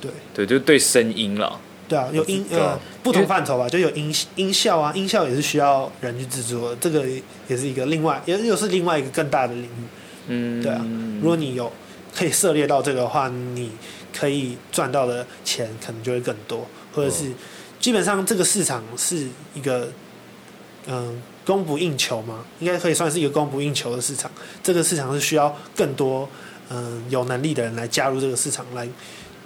[0.00, 1.58] 对对，就对声音啦。
[1.88, 7.02] 对啊，有音呃不同范畴吧，就有音音效啊，音效也是需要人去制作的，这个
[7.48, 9.84] 也是一个另外，也又是另外一个更大的领域。
[10.28, 10.86] 嗯，对啊，
[11.20, 11.72] 如果你有
[12.14, 13.72] 可以涉猎到这个的话，你
[14.16, 17.32] 可以赚到的钱可能就会更多，或者是
[17.80, 19.90] 基本上这个市场是一个
[20.86, 24.30] 嗯、供不应求嘛，应该可以算是一个供不应求的市场。
[24.62, 26.28] 这个市场是需要更多
[26.70, 28.88] 嗯、有能力的人来加入这个市场，来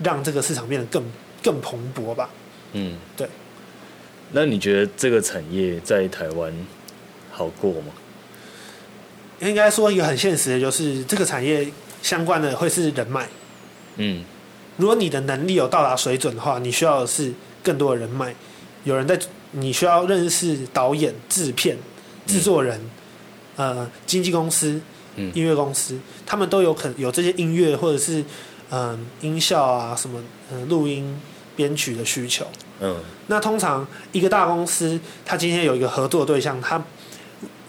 [0.03, 1.03] 让这个市场变得更
[1.43, 2.31] 更蓬勃吧。
[2.73, 3.29] 嗯，对。
[4.33, 6.53] 那你觉得这个产业在台湾
[7.31, 7.93] 好过吗？
[9.49, 11.67] 应该说一个很现实的就是这个产业
[12.03, 13.29] 相关的会是人脉。
[13.97, 14.25] 嗯，
[14.77, 18.35] 如果你的能力有到达水准的话，你需要的是更多的人脉，
[18.85, 19.19] 有人在，
[19.51, 21.77] 你需要认识导演、制片、
[22.27, 22.81] 制作人，
[23.57, 24.81] 呃，经纪公司、
[25.17, 25.31] 嗯。
[25.35, 28.25] 音乐公司，他们都有可有这些音乐或者是
[28.71, 30.19] 嗯、音效啊什么
[30.51, 31.21] 嗯录音
[31.55, 32.47] 编曲的需求。
[32.81, 36.83] 嗯，那通常一个大公司，他今天有一个合作对象，他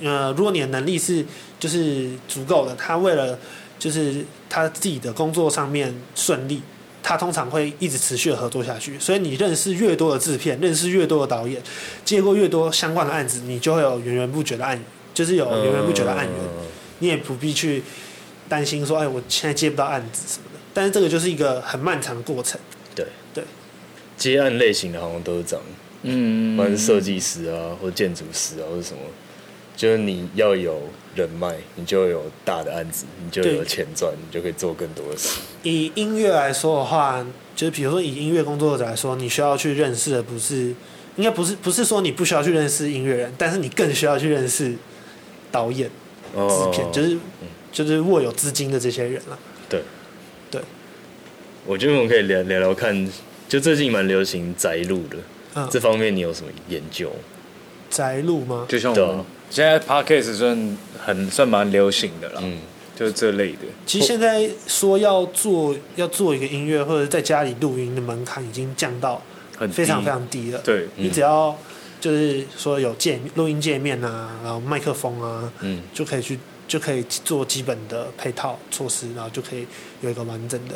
[0.01, 1.25] 呃，如果你的能力是
[1.59, 3.37] 就是足够的，他为了
[3.79, 6.61] 就是他自己的工作上面顺利，
[7.01, 8.99] 他通常会一直持续的合作下去。
[8.99, 11.61] 所以你认识越多的制片，认识越多的导演，
[12.05, 14.81] 接过越多相关的案子，你就会有源源不绝的案，
[15.13, 16.65] 就是有源源不绝的案源，嗯
[16.99, 17.83] 你也不必去
[18.47, 20.59] 担心说，哎，我现在接不到案子什么的。
[20.73, 22.57] 但是这个就是一个很漫长的过程。
[22.95, 23.43] 对对，
[24.15, 25.65] 接案类型的好像都是这样，
[26.03, 28.99] 嗯，不管是设计师啊，或建筑师啊，或者什么，
[29.75, 30.81] 就是你要有
[31.15, 35.39] 人脉，你就有大的案子，你就有钱赚，你就可以做更多的事。
[35.63, 40.73] 以音乐来说的话，就是比如说以音乐工作者来说，你需要去认识的不是，
[41.15, 44.75] 应该不是不是说你不需要去认识音乐人，但是你更需要去认识
[45.51, 45.91] 导演、制
[46.35, 47.17] 哦片，就是
[47.71, 49.37] 就是握有资金的这些人了。
[49.69, 49.81] 对
[50.51, 50.61] 对
[51.65, 53.09] 我觉得我们可以聊聊聊看，
[53.49, 55.17] 就最近蛮流行宅录的，
[55.55, 57.11] 嗯，这方面你有什么研究？
[57.93, 58.65] 宅录吗？
[58.67, 62.57] 就像我们现在 podcast 算很算蛮流行的啦，嗯，
[62.95, 63.59] 就是这类的。
[63.85, 69.21] 其实现在说要做要做一个音乐或者在家里录音的门槛已经降到
[69.55, 70.59] 很非常非常低了。
[70.65, 71.55] 对，你只要
[72.01, 79.67] 就是说有界录音界面啊，然后麦克风啊，嗯，就可以去就可以做基本的配套措施，然后就可以
[80.01, 80.75] 有一个完整的，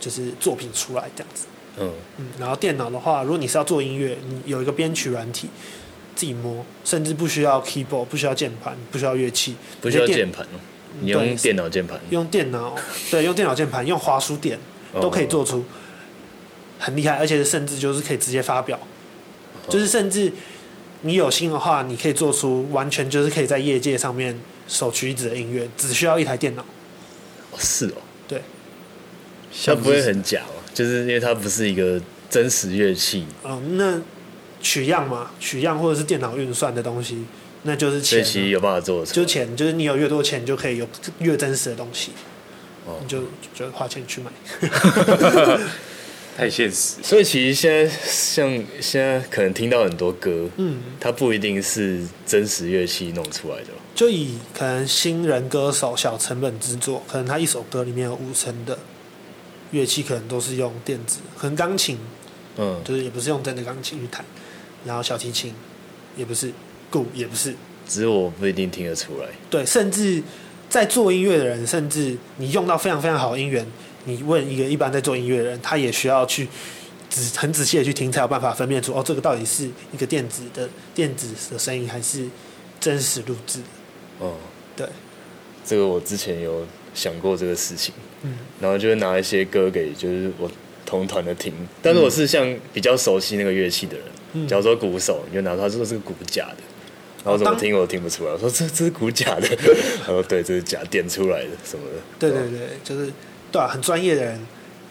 [0.00, 1.46] 就是作品出来这样子。
[1.78, 5.48] 嗯，嗯，然后电脑的话，如果你是要做音乐，你有一个编曲软体，
[6.14, 10.60] 自己摸，甚至不需要 keyboard，不需要键盘，不需要乐器，不需要键盘哦，
[11.00, 12.76] 你用电脑键盘，用电脑，
[13.10, 14.58] 对，用电脑键盘，用滑鼠点
[15.00, 15.64] 都可以做出
[16.78, 18.78] 很厉害，而且甚至就是可以直接发表，
[19.68, 20.32] 就是甚至
[21.02, 26.62] 你有心的话，你可以做出完全就是可以在业界上面首屈一指的音乐，只需要一台电脑。
[27.50, 27.96] 哦，是哦，
[28.28, 28.38] 对，
[29.50, 30.62] 它像不会很假哦？
[30.74, 34.00] 就是因为它不是一个真实乐器，嗯、那
[34.62, 37.24] 取样嘛，取样或者是电脑运算的东西，
[37.64, 39.04] 那就是所以钱嘛，其实有办法做。
[39.04, 42.12] 就是钱，就是你有越多钱，就可以有越真实的东西，
[42.86, 43.22] 哦你就
[43.54, 44.30] 就花钱去买。
[46.34, 46.94] 太现实。
[47.02, 53.66] 所以其实现在像现在可能听到很多歌，嗯，它不一定是真实乐器弄出来的。
[53.94, 58.78] 就以可能新人歌手小成本制作，可能他一首歌里面有五成的
[59.72, 61.98] 乐器可能都是用电子，可能钢琴
[62.56, 64.24] 嗯，就是也不是用真的钢琴去弹，
[64.84, 65.52] 然后小提琴
[66.16, 66.52] 也不是，
[66.90, 67.54] 鼓也不是，
[67.88, 69.28] 只是我不一定听得出来。
[69.50, 70.22] 对，甚至
[70.68, 73.66] 在做音乐的人，甚至你用到非常非常好的音源，
[74.04, 76.48] 你问一个一般在做音乐的人，他也需要去
[77.08, 82.26] 仔很仔细的去听，才有办法分辨出哦，这个到底是一个电子的电子的声音，还是
[82.80, 83.58] 真实录制。
[83.58, 83.64] 的。
[84.22, 84.34] 嗯，
[84.76, 84.86] 对，
[85.64, 90.50] 这个我之前有想过这个事情，嗯，然后就会拿一些歌给就是我
[90.86, 96.62] 同团的听，但是我是像比较熟悉那个乐器的人，嗯假如说鼓手，你就拿出他说这是鼓假的，
[97.24, 99.48] 然后怎么听我都听不出来，我说这这是鼓假的，
[100.04, 103.12] 他说对，这是假点出来的什么的，对对对，就是
[103.50, 104.40] 对啊，很专业的人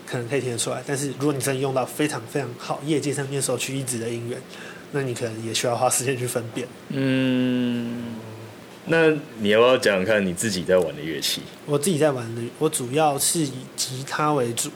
[0.05, 4.37] 可能可以听得出来，但是如果你真的用到非常非常好，业界上面首屈一指的音源，
[4.91, 6.67] 那你可能也需要花时间去分辨。
[6.89, 8.15] 嗯，
[8.85, 11.41] 那你要不要讲讲看你自己在玩的乐器？
[11.65, 14.69] 我自己在玩的，我主要是以吉他为主，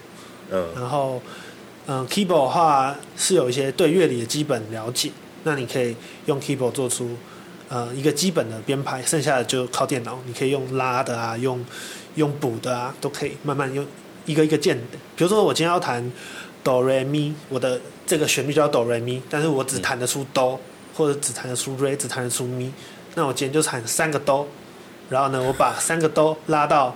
[0.52, 0.68] 嗯。
[0.74, 1.22] 然后
[1.88, 5.12] 嗯，keyboard 的话是有一些对乐理的基本了解，
[5.44, 5.96] 那你可以
[6.26, 7.16] 用 keyboard 做出
[7.70, 11.64] 呃一个基本的编排，剩下的就靠电脑，你可以用拉的啊，用
[12.16, 13.86] 用补的啊，都可以慢慢用
[14.26, 14.76] 一个一个键。
[15.16, 16.12] 比如说我今天要弹
[16.64, 20.60] 哆来咪，我的这个旋律叫哆来咪，但是我只弹得出哆，
[20.96, 22.72] 或者只弹得出 re，只弹得出咪，
[23.14, 24.48] 那我今天就弹三个哆，
[25.10, 26.96] 然后呢，我把三个哆拉到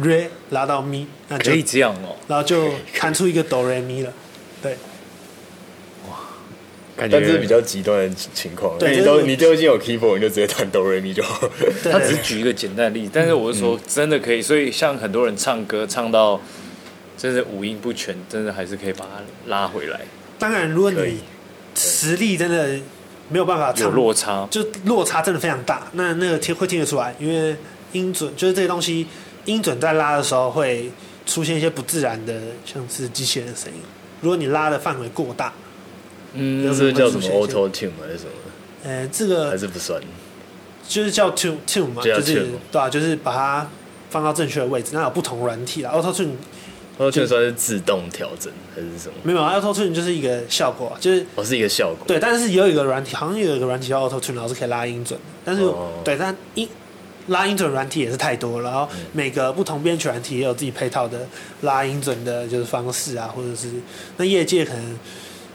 [0.00, 4.10] re，拉到咪，那就可以这样哦，然后就 弹出一个哆来咪了。
[4.62, 4.76] 对，
[6.96, 8.78] 感觉但这是比较极端的情况。
[8.78, 11.22] 对你都你都已经有 keyboard，你就直接弹哆瑞咪就
[11.90, 16.40] 他只是举一个简单的例子，但是我是说真的可以，所以像很多人唱歌唱到
[17.18, 20.00] 真的五音不全，真的还是可以把它拉回来，
[20.38, 21.20] 当然，如果你
[21.74, 22.78] 实力真的
[23.28, 24.46] 没有办法有，落差。
[24.50, 27.56] 就落差真的非常大，那那个听会听得出来，因为
[27.92, 29.06] 音准就是这些东西，
[29.46, 30.90] 音准在拉的时候会
[31.24, 32.34] 出现一些不自然的，
[32.66, 33.80] 像是机器人的声音。
[34.22, 35.52] 如果你拉的范围过大，
[36.32, 38.30] 嗯这是叫什么 auto tune 还是什么？
[38.84, 40.00] 呃，这个还是不算？
[40.88, 43.68] 就是叫 tune tune 嘛，就是对啊，就是把它
[44.08, 44.92] 放到正确的位置。
[44.94, 46.30] 那有不同软体啦，auto tune
[46.98, 49.14] auto tune 算是自动调整还是什么？
[49.22, 52.06] 没有 auto tune 就是一个效果啊，就是哦，是一个效果。
[52.06, 55.24] 对，但是也有一个软体，好像有一个软体叫 Auto Tune，然后是可以拉音准的。
[55.44, 56.68] 但是、哦对，但音
[57.28, 61.26] 拉音准软体也是太多了，然后每个不同编曲软体也有自己配套的
[61.60, 63.68] 拉音准的，就是方式啊，或者是
[64.16, 64.98] 那业界可能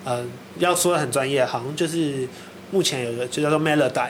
[0.05, 0.25] 呃
[0.59, 2.27] 要说的很专业，好像就是
[2.71, 4.09] 目前有一个就叫做 Melody，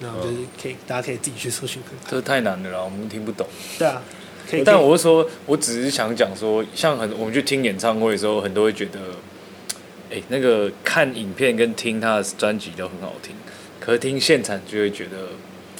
[0.00, 2.10] 然后就是可以、大家可以自己去搜寻看看。
[2.10, 3.46] 这太难了啦，我们听不懂。
[3.78, 4.02] 对啊，
[4.48, 4.62] 可以。
[4.64, 9.00] 但我是说，我只是想讲说，像很我们去听演唱会的时候，很多会觉得，
[10.10, 13.34] 哎、那个看影片跟听他的专辑都很好听，
[13.80, 15.30] 可是听现场就会觉得，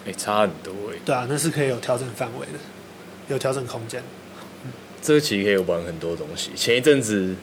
[0.09, 2.59] 哎、差很多哎、对啊，那是可以有调整范围的，
[3.29, 4.03] 有调整空间。
[5.03, 6.51] 这个其实可以玩很多东西。
[6.57, 7.35] 前一阵子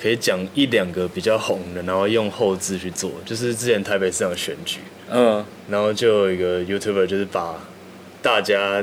[0.00, 4.78] 可以讲一两个比较红的，然后用后置去做，就是之前台北市长选举，
[5.10, 7.56] 嗯，然后就有一个 YouTuber 就是把
[8.22, 8.82] 大家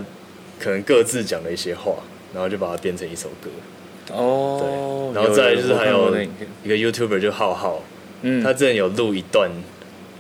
[0.60, 1.96] 可能各自讲的一些话，
[2.34, 3.50] 然后就把它变成一首歌。
[4.14, 6.16] 哦，然后再来就是还有
[6.64, 7.82] 一个 YouTuber 就浩浩，
[8.22, 9.50] 嗯，他之前有录一段，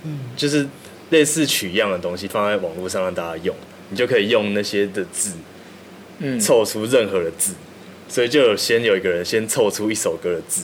[0.04, 0.68] 嗯，就是
[1.10, 3.56] 类似曲样的东西放在网络上让大家用，
[3.90, 5.34] 你就可以用那些的字
[6.20, 6.40] 嗯。
[6.40, 7.54] 凑出任何的字，
[8.08, 10.64] 所以就有先有一个人先凑出一首歌的字，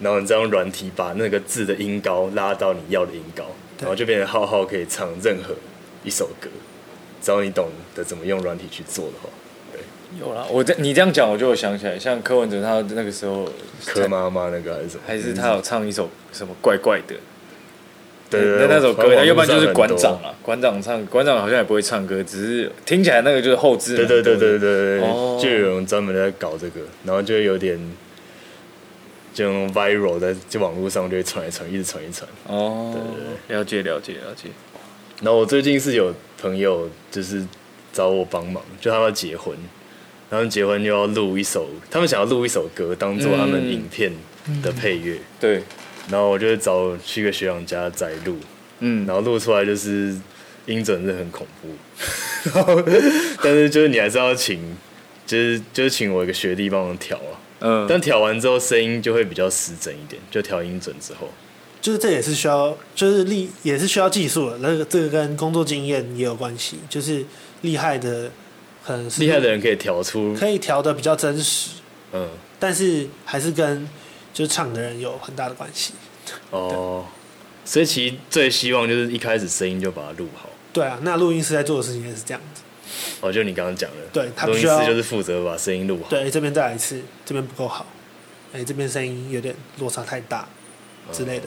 [0.00, 3.44] 然后你再用软体把那个字的音高拉到你要的音高，
[3.80, 5.54] 然后就变成浩浩可以唱任何
[6.04, 6.48] 一首歌，
[7.22, 9.28] 只要你懂得怎么用软体去做的话，
[10.20, 10.44] 有啦。
[10.50, 13.48] 我这你这样讲，我就有想起来，像柯文哲他那个时候，
[13.86, 17.14] 柯妈妈那个还是什么，还是他有唱一首什么怪怪的，
[18.32, 23.96] 对对对那那首歌，要不然就是馆长啊，馆长唱，馆长好像也不会唱歌，只是听起来那个就是后置。
[23.96, 27.78] 对对对对对对对，哦就有人专门在搞这个，然后就有点
[29.32, 32.28] 就用 viral 在就网络上就会传一传，一直传一传。
[32.46, 32.94] 哦
[33.48, 34.48] 对，了解了解了解。
[35.22, 37.46] 然后我最近是有朋友就是
[37.92, 39.56] 找我帮忙，就他们要结婚，
[40.28, 44.12] 他们结婚又要录一首，他们想要录一首歌当做他们嗯影片
[44.62, 45.62] 的配乐，对，
[46.10, 48.38] 然后我就找去一个学长家载录，
[48.80, 50.14] 嗯，然后录出来就是
[50.66, 51.68] 音准是很恐怖，
[52.52, 52.82] 然后
[53.42, 54.76] 但是就是你还是要请，
[55.26, 61.28] 就是就是请我一个学弟帮忙调啊，嗯，但调完之后声音就会比较失真一点，就调音准之后，
[61.80, 64.58] 就是这也是需要，就是力也是需要技术的。
[64.58, 67.24] 那个这个跟工作经验也有关系，就是
[67.62, 68.30] 厉害的
[68.84, 71.70] 可能厉害的人可以调出，可以调的比较真实，
[72.12, 73.88] 嗯，但是还是跟
[74.32, 75.92] 就是唱的人有很大的关系。
[76.50, 77.04] 哦，
[77.64, 80.48] 所以其实最希望就是一开始声音就把它录好。
[80.72, 82.62] 对啊，那录音师在做的事情也是这样子。
[83.20, 86.08] 哦，就你刚刚讲的，对他录音师就是负责把声音录好。
[86.08, 87.86] 对，这边再来一次，这边不够好，
[88.52, 90.48] 哎，这边声音有点落差太大
[91.12, 91.46] 之类的。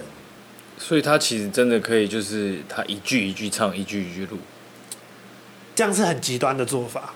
[0.77, 4.37] 所以他其实真的可以，就是他一句一句唱，一句一句录。
[5.73, 7.13] 这样是很极端的做法，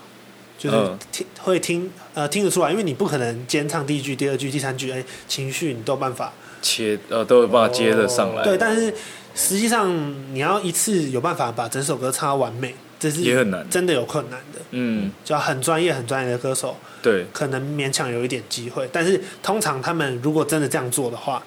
[0.60, 0.98] 就是嗯。
[1.10, 6.32] 听、会听呃听得出来，因为你不可能兼唱第一句、第二句、第三句，哎，情绪你都有办法。
[6.62, 8.92] 切呃都有办法接得上来，对，但是
[9.34, 9.90] 实际上
[10.34, 13.66] 你要一次有办法把整首歌唱到完美，这是也很难。
[13.70, 14.60] 真的有困难的。
[14.72, 21.42] 嗯，就要很专业、很专业的歌手，对，可能勉强有一点机会，但是通常他们如果真的这样做的话，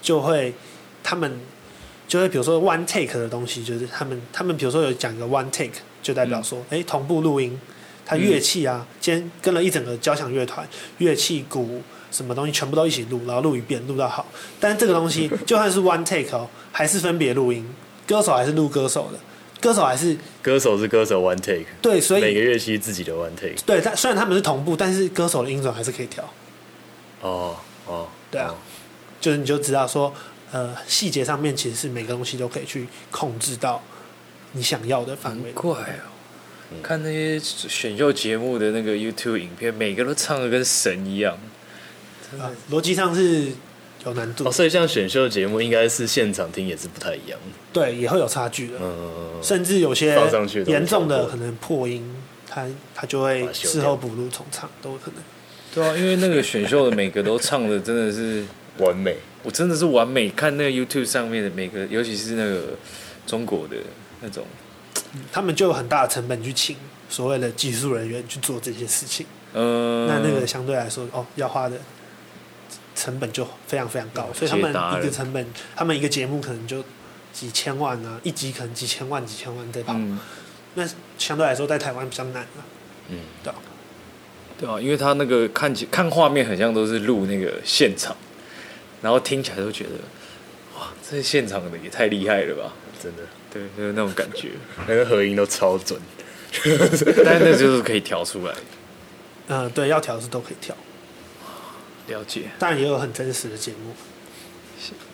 [0.00, 0.54] 就会
[1.02, 1.40] 他们
[2.06, 7.60] 就会比如说 one take 的东西，就是他们他们比如说有讲一个 one take，就代表说，哎、同步录音，
[8.06, 10.66] 他乐器啊，今天跟了一整个交响乐团，
[10.98, 11.82] 乐器、鼓
[12.12, 14.24] 什么东西全部都一起录，然后录一遍，录到好。
[14.60, 17.68] 但是这个东西 就算是 one take 哦，还是分别录音，
[18.06, 19.18] 歌手还是录歌手的，
[19.60, 23.56] 歌手还是歌手是歌手 one take，对，所以每个乐器自己的 one take。
[23.66, 26.24] 对，但虽然他们是同步，但是歌手的音准还是可以调。
[27.20, 28.54] 哦，哦，对啊哦
[29.20, 30.14] 就是你就知道说，
[30.52, 33.82] 呃，细节上面其实是每个东西都可以去控制到
[34.52, 35.54] 你想要的范围难。
[35.54, 36.15] 怪哦。
[36.82, 41.38] 看那些选秀节目的那个 YouTube 影片，每个都唱的跟神一样。
[42.38, 43.48] 啊，逻辑上是
[44.04, 47.38] 有难度哦，，所以像选秀节目应该是现场听也是不太一样。
[47.72, 48.78] 对，也会有差距的。
[48.80, 52.04] 嗯，甚至有些放上去严重的可能破音，
[52.48, 55.22] 他他就会事后补录重唱，都有可能。
[55.72, 58.44] 对啊，因为那个选秀的每个都唱的真的是，
[58.78, 59.16] 完美。
[59.42, 60.28] 我真的是完美。
[60.30, 62.70] 看那个 YouTube 上面的每个，尤其是那个
[63.26, 63.76] 中国的
[64.20, 64.44] 那种，
[65.32, 66.76] 他们就有很大的成本去请
[67.08, 71.76] 所谓的技术人员去做这些事情，嗯、那那个相对来说，哦，要花的
[72.94, 76.84] 成本就非常非常高，所以他们一个成本，他们一个节目可能就
[77.32, 80.18] 几千万啊，一集可能几千万、几千万在跑，嗯，
[80.74, 80.88] 那
[81.18, 82.64] 相对来说在台湾比较难了、
[83.08, 83.56] 嗯，对啊。
[84.58, 88.16] 对啊，因为他那个看起看画面很像都是录那个现场，
[89.02, 89.90] 然后听起来都觉得，
[90.78, 92.72] 哇，这现场的也太厉害了吧？
[92.98, 93.22] 真的，
[93.52, 94.50] 对，就是那种感觉。
[94.86, 96.00] 那个合音都超准。
[97.24, 98.54] 但那就是可以调出来，
[99.48, 100.74] 嗯、对，要调是都可以调，
[102.08, 102.42] 了解。
[102.58, 103.94] 当然也有很真实的节目。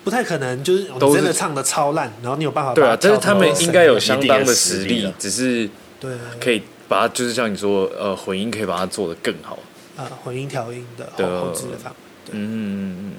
[0.05, 5.69] 不太可能，就是你真的唱的超烂，然后你有办法对啊，但是他们应该有相当的实力只是
[5.99, 9.59] 对可以把它，就是像你说，呃，混音可以把它做的更好。
[9.97, 11.99] 呃混音调音的对后后置的范围。
[12.27, 13.13] 对嗯嗯嗯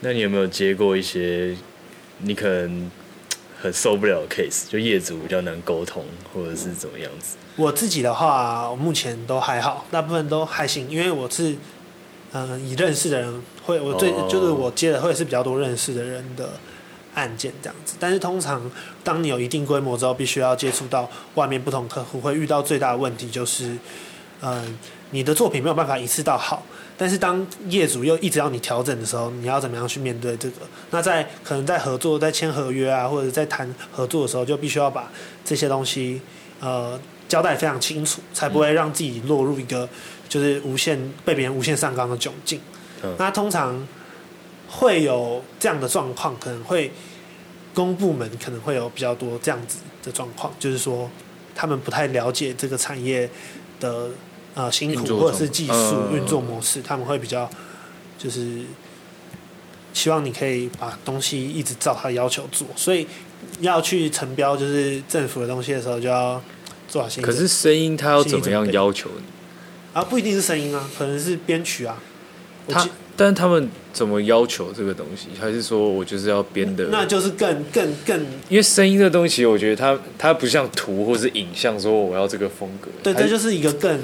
[0.00, 1.56] 那你有没有接过一些
[2.18, 2.90] 你可能
[3.64, 6.04] 很受不了的 case，就业主比较难沟通，
[6.34, 7.36] 或者是怎么样子？
[7.56, 11.52] 我自己的话，我目前都还好，大部分都还行，因为我是
[12.32, 16.50] 嗯、呃以认识的人会，我最、哦就是我接的会是比较多认识的人的
[17.14, 17.94] 案件这样子。
[17.98, 18.70] 但是通常
[19.02, 23.78] 当你有一定规模之后，必须要接触到外面不同客户，会遇到最大的问题就是，
[24.42, 24.78] 嗯、
[25.10, 26.62] 你的作品没有办法一次到好。
[26.96, 30.56] 但是当业主又一直要你调整的时候，你要怎么样去面对这个？
[30.90, 35.10] 那在可能在合作、在签合约啊，或者在谈合作的时候，就必须要把
[35.44, 36.20] 这些东西
[36.60, 39.88] 呃交代非常清楚，才不会让自己落入一个
[40.28, 42.60] 就是无限被别人无限上纲的窘境。
[43.02, 43.86] 嗯那通常
[44.68, 46.90] 会有这样的状况，可能会
[47.74, 51.10] 公部门可能会有比较多这样子的状况，就是说
[51.54, 53.28] 他们不太了解这个产业
[53.78, 54.08] 的
[54.54, 57.48] 呃辛苦或者是技术嗯运作模式，他们会比较
[58.18, 58.60] 就是
[59.92, 63.06] 希望你可以把东西一直照他的要求做，所以
[63.60, 66.42] 要去承标就是政府的东西的时候，就要
[66.88, 69.24] 做好心理可是声音他要怎么样要求你？
[69.92, 71.96] 啊，不一定是声音啊，可能是编曲啊。
[72.66, 75.28] 他，但是他们怎么要求这个东西？
[75.38, 76.86] 还是说我就是要编的？
[76.90, 84.00] 那就是更更更因为声音这个东西，我觉得它它不像图或是影像，说我要这个风格，对，它这就是一个更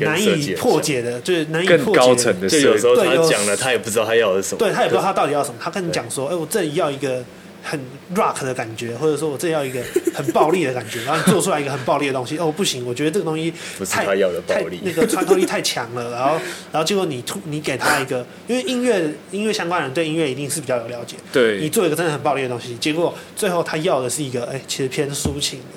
[0.00, 2.62] 难以计很像破解的，就是难以更破解高层的设计。
[2.62, 4.58] 就有时候对有他讲了，他也不知道他要的是什么。
[4.58, 7.22] 对他也不知道他到底要什么，他跟你讲说，哎、我这里要一个
[7.62, 7.78] 很
[8.14, 9.80] rock 的感觉，或者说我这里要一个
[10.14, 16.40] 很暴力的感觉， 然后你做出来一个很暴力的东西，哦，不行，我觉得这个东西太不是他要的暴太力那个穿透力太强了，然后
[16.72, 25.76] 然后结果你突你给他一个，因为音乐音乐相关人对音乐一定是比较有了解，对你对，做一个真的很暴力的东西，结果最后他要的是一个，哎、其实偏抒情的，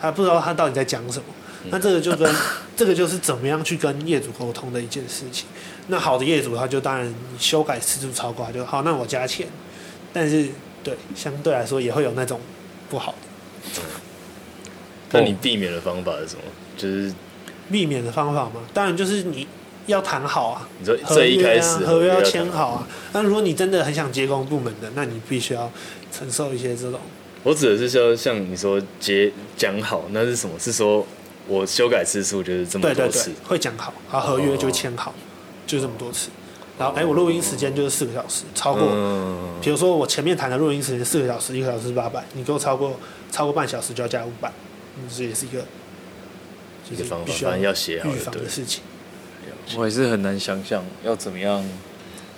[0.00, 1.24] 他不知道他到底在讲什么。
[1.68, 2.34] 那这个就跟
[2.76, 5.46] 这个就是怎么样去跟业主沟通的一件事情。
[5.88, 9.46] 那好的业主，他就当然修改次数超过，他就好，那我加钱。
[10.12, 10.48] 但是
[10.82, 12.40] 对相对来说也会有那种
[12.88, 13.12] 不好
[13.74, 13.82] 的
[15.12, 16.42] 那你避免的方法是什么？
[16.76, 17.12] 就是
[17.70, 19.46] 避免的方法吗，当然就是你
[19.86, 22.88] 要谈好啊，你说合最一开约啊始，合约要签好啊。
[23.12, 25.70] 那如果你真的很想接工部门的，那你必须要
[26.12, 27.00] 承受一些这种。
[27.42, 30.58] 我指的是说，像你说接讲好，那是什么？
[30.58, 31.06] 是说
[31.48, 35.14] 我修改次数就是这么对对对多次，，会讲好，然后合约就会签好，
[35.66, 36.28] 就这么多次。
[36.78, 42.98] 然后哎，我录音时间就是四个小时，超过，嗯，比如说我前面谈的录音时间四个小时，一个小时是八百，你给我超过
[43.30, 44.50] 超过半小时就要加五百，
[44.96, 45.58] 嗯，这也是一个
[46.88, 48.82] 就是一个方法要写好预防的事情。
[49.76, 51.62] 我还是很难想象要怎么样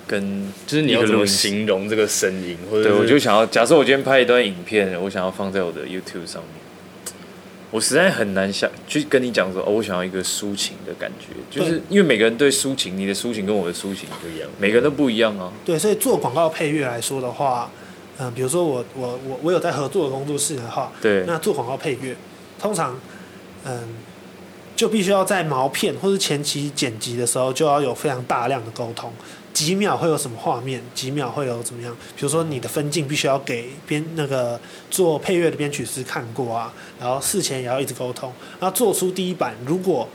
[0.05, 6.62] 跟就是你要怎么形容这个声音，或者对，我就想要，假设我今天拍一段影片，我想要放在我的 YouTube 上面，
[7.73, 14.47] 我实在很难想去跟你讲说，哦，我想要一个抒情的感觉，就是因为每个人对抒情，你的抒情跟我的抒情不一样。
[14.59, 15.51] 每个人都不一样啊。
[15.65, 17.71] 对，所以做广告配乐来说的话，
[18.19, 22.15] 嗯、比如说我我我我有在合作的工作室的话，对，那做广告配乐，
[22.59, 22.95] 通常，
[23.65, 23.81] 嗯，
[24.75, 29.11] 就必须要在毛片或是前期剪辑的时候，就要有非常大量的沟通。
[29.53, 30.81] 几秒会有什么画面？
[30.95, 31.95] 几秒会有怎么样？
[32.15, 39.55] 比如说你的分镜必须要给编那个做配乐的编曲师看过啊，然后事前也要一直沟通，然后做出第一版。
[39.65, 40.09] 如果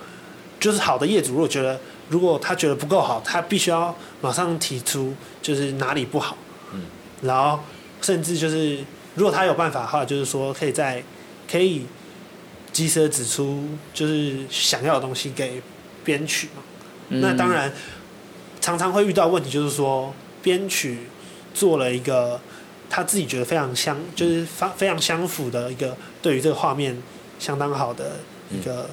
[0.59, 1.79] 就是好的业主，如果觉得
[2.09, 6.37] 如果他觉得不够好，他必须要马上提出就是哪里不好，
[6.73, 6.83] 嗯，
[7.23, 7.61] 然后
[8.03, 8.79] 甚至就是
[9.15, 11.01] 如果他有办法的话，就是说可以在
[11.49, 11.87] 可以
[12.73, 15.63] 及时的指出就是想要的东西给
[16.05, 16.63] 编曲嘛。
[17.11, 17.73] 那当然
[18.69, 20.13] 常常会遇到问题，就是说
[20.43, 20.99] 编曲
[21.55, 22.39] 做了一个
[22.91, 26.95] 他自己觉得非常相，就是非非常相符的一个对于这个画面
[27.39, 28.17] 相当好的
[28.51, 28.91] 一个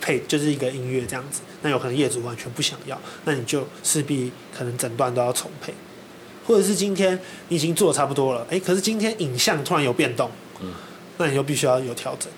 [0.00, 1.42] 配，就是一个音乐这样子。
[1.62, 5.72] 那有可能业主完全不想要，那你就势必可能整段都要重配，
[6.44, 7.16] 或者是今天
[7.50, 10.28] 你已经做的差不多了，哎，可是今天影像突然有变动，
[10.60, 10.74] 嗯，
[11.18, 12.28] 那你就必须要有调整。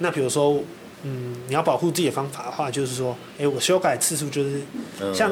[0.00, 0.62] 那比如说，
[1.06, 4.60] 嗯，你要保护自己的方法的话，就是说，哎，我修改次数就是
[5.00, 5.14] 嗯。
[5.14, 5.30] 像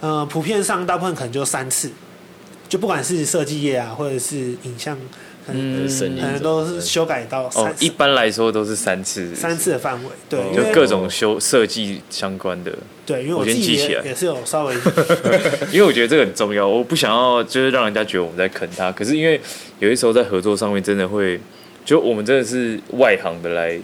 [0.00, 1.90] 呃，普遍上大部分可能就三次，
[2.68, 4.96] 就不管是设计业啊，或者是影像，
[5.46, 5.88] 可能、嗯。
[5.88, 10.10] 可能都是修改到一般来说都是三次，三次的范围。
[10.28, 12.72] 对，哦就各种修设计相关的，
[13.04, 14.02] 对，因为我我自己先记起来。
[14.02, 14.74] 也也是有稍微
[15.70, 19.38] 因为我觉得这个很重要，我不想要就是让人家觉得我们在坑他，可是因为
[19.80, 21.38] 有些时候在合作上面真的会，
[21.84, 23.78] 就我们真的是外行的来，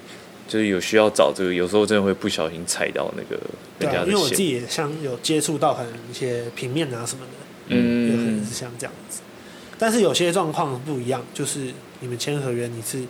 [0.47, 3.41] 就是有需要找这个，有时候真的会不小心踩到那个
[3.79, 7.33] 对啊，人家的线，因为我自己也像有接触到可能一些平面啊什么的，
[7.69, 8.11] 嗯。
[8.11, 9.21] 有可能嗯是像这样子。
[9.79, 13.03] 但是有些状况不一样，就是你们签合约，你是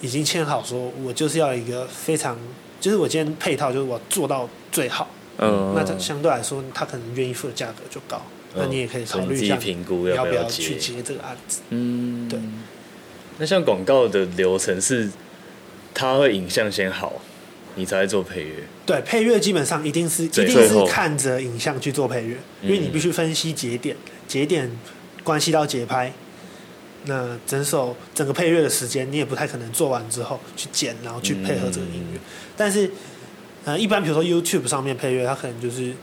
[0.00, 2.36] 已经签好说，我就是要一个非常，
[2.80, 5.08] 就是我今天配套就是我做到最好，
[5.38, 8.20] 嗯，那它相对来说，他可能愿意付的价格就高，
[8.54, 10.94] 那你也可以考虑一下评估要不要去接。
[10.96, 11.60] 接这个案子。
[11.70, 12.28] 嗯。
[12.28, 12.38] 对。
[13.38, 15.10] 那像广告的流程是，
[15.96, 17.14] 它会影像先好，
[17.74, 18.54] 你才会做配乐。
[18.84, 23.96] 对，配乐基本上一定是一定是看着影像去做配乐，嗯因为你必须分析节点，
[24.28, 24.70] 节点
[25.24, 26.12] 关系到节拍。
[27.06, 32.18] 那整首整个配乐的时间，你也不太可能做完之后去剪，然后去配合这个音乐。
[32.56, 32.90] 但是，
[33.64, 35.94] 呃，一般比如说 YouTube 上面配乐，它可能就是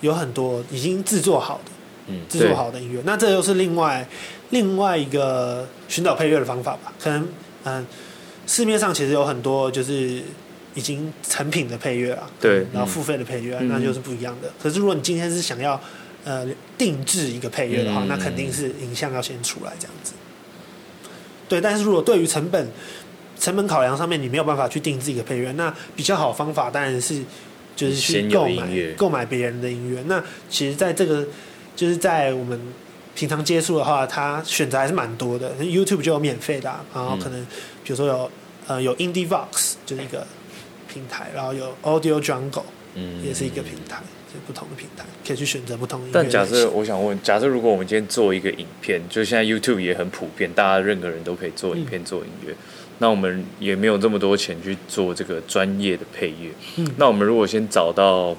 [0.00, 1.70] 有很多已经制作好的，
[2.08, 3.00] 嗯制作好的音乐。
[3.04, 4.08] 那这又是另外
[4.50, 6.92] 另外一个寻找配乐的方法吧？
[6.98, 7.28] 可能
[7.64, 7.86] 嗯、
[8.46, 10.22] 市面上其实有很多就是
[10.74, 14.52] 已经成品的配乐啊，对然后付费的配乐那就是不一样的。
[14.62, 15.80] 可是如果你今天是想要
[16.24, 16.46] 呃
[16.78, 20.12] 定制一个配乐的话，嗯那肯定是影像要先出来这样子。
[21.48, 22.68] 对，但是如果对于成本
[23.38, 27.22] 成本考量上面，你没有办法去定制一个配乐，那比较好方法当然是
[27.74, 30.02] 就是去购买购买别人的音乐。
[30.06, 31.26] 那其实在这个
[31.74, 32.60] 就是在我们
[33.16, 35.52] 平常接触的话，它选择还是蛮多的。
[35.56, 37.44] YouTube 就有免费的啊、然后可能
[37.82, 38.30] 比如说有
[38.68, 40.24] 呃有 Indie Vox 就是一个
[40.92, 42.62] 平台，然后有 Audio Jungle
[42.94, 43.24] 嗯。
[43.24, 52.54] 也是一个平台，就是不同的平台可以去选择不同但假设我想问，假设如果我们今天做一个影片，就是现在 YouTube 也很普遍，大家任何人都可以做影片、做音乐，
[52.98, 56.50] 那我们也没有这么多钱去做这个专业的配乐。
[56.76, 56.86] 嗯。
[56.98, 58.36] 那我们如果先找到，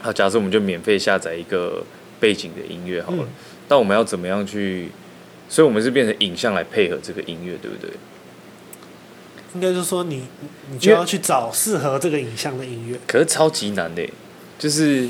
[0.00, 1.82] 好，假设我们就免费下载一个
[2.20, 3.28] 背景的音乐好了，嗯
[3.68, 4.90] 那我们要怎么样去？
[5.48, 7.90] 所以我们是变成影像来配合这个音乐，对不对？
[9.54, 10.26] 应该就是说你
[10.70, 12.98] 你就要去找适合这个影像的音乐。
[13.06, 14.04] 可是超级难的，
[14.58, 15.08] 就是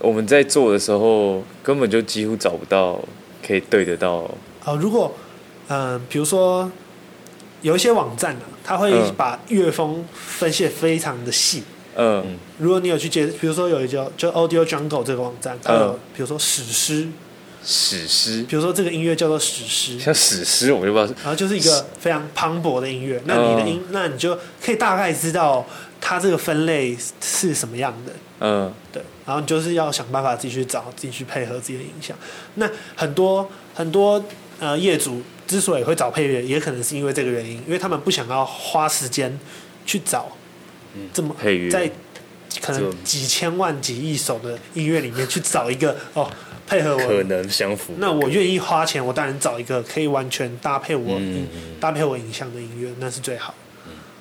[0.00, 3.00] 我们在做的时候，根本就几乎找不到
[3.46, 4.28] 可以对得到。
[4.64, 5.14] 哦，如果
[5.68, 6.68] 嗯、呃比如说
[7.62, 11.60] 有一些网站啊，它会嗯把乐风分析得非常的细。
[11.60, 11.77] 嗯
[12.58, 17.08] 如果你有去接，比如说有一叫就 Audio Jungle 这个网站，它有、嗯比如说史诗，
[17.64, 23.20] 史诗，比如说这个音乐叫做史诗，像史诗，我就不知道然后就是一个非常磅礴的音乐。
[23.24, 25.66] 那你的音，那你就可以大概知道
[26.00, 28.12] 它这个分类是什么样的。
[28.40, 28.72] 嗯。
[28.92, 32.16] 对，然后你就是要想办法自己去找，自己去配合自己的影响。
[32.54, 34.24] 那很多很多
[34.60, 39.38] 呃业主之所以会找配乐，也可能是因为这个原因，因为他们不想要花时间
[39.84, 40.30] 去找
[41.12, 41.90] 这么配乐在
[42.60, 46.30] 可能几千万、几亿首的音乐里面去找一个 哦
[46.66, 47.22] 配合我可。
[47.24, 47.94] 能相符。
[47.98, 51.46] 那我愿意花钱，我当然找一个可以完全搭配我、嗯
[51.80, 53.54] 搭配我影像的音乐，那是最好。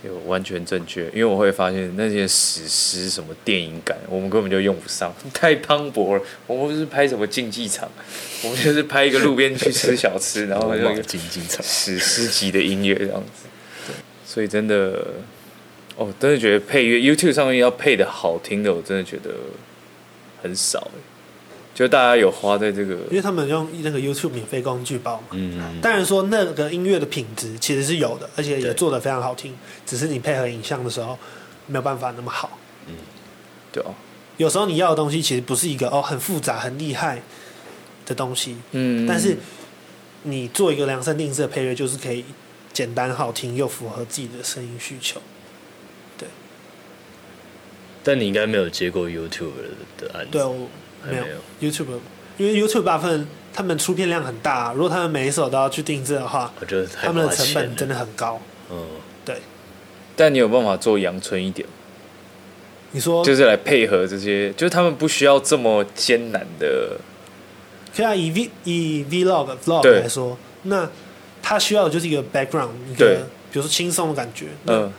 [0.03, 6.21] 有完全正确，因为我会发现那些史诗什么电影感，我们根本就用不上，太磅礴了。
[6.45, 7.89] 我们不是拍什么竞技场，
[8.43, 13.93] 我们就是拍一个路边去吃小吃，然后罗马有一个竞技场，史诗级的音乐这样子。
[14.23, 15.07] 所以真的，
[15.97, 19.31] 哦，真的觉得配乐 YouTube 上面要配的好听的，我真的觉得
[20.41, 21.01] 很少欸
[21.73, 25.27] 就大家有花在这个，因为他们用那个 YouTube 免费工具包嘛。
[25.33, 29.53] 嗯，当然说那个音乐的品质其实是有的，而且也做的非常好听，
[29.85, 31.15] 只是你配合影像的时候
[31.67, 32.57] 没有办法那么好。
[33.71, 33.93] 对哦，
[34.37, 37.21] 有时候你要的东西其实不是一个哦很复杂很厉害
[38.07, 39.37] 的东西，嗯，但是
[40.23, 42.25] 你做一个量身定制的配乐，就是可以
[42.73, 45.21] 简单好听又符合自己的声音需求。
[48.07, 49.51] 但你应该没有接过 YouTube
[49.97, 50.69] 的案子，对，我
[51.05, 51.25] 没有
[51.59, 51.87] YouTube，
[52.37, 58.39] 因为 YouTube 大部分他们出片量很大，如果他们每一首都要去定制的话，我觉得他们的成本真的很高。
[58.71, 58.77] 嗯，
[59.25, 59.35] 对，
[60.15, 61.67] 但你有办法做阳春一点，
[62.91, 63.25] 你说？
[63.25, 66.97] 就是来配合这些，就是他们不需要这么艰难的，
[67.93, 70.89] 可以啊，以 V 以 Vlog Vlog 来说，那
[71.41, 74.45] 他需要的就是一个 background，一个比如说轻松的感觉。
[74.63, 74.93] 那嗯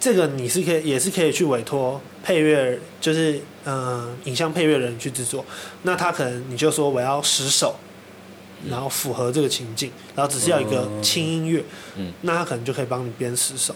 [0.00, 3.34] 这个你是可以，也是可以去委托配乐，就是
[3.64, 5.44] 嗯、呃影像配乐人去制作。
[5.82, 7.76] 那他可能你就说我要十首，
[8.70, 11.64] 然后符合这个情境，然后只是要一个轻音乐，
[11.96, 12.12] 嗯。
[12.22, 13.74] 那他可能就可以帮你编十首。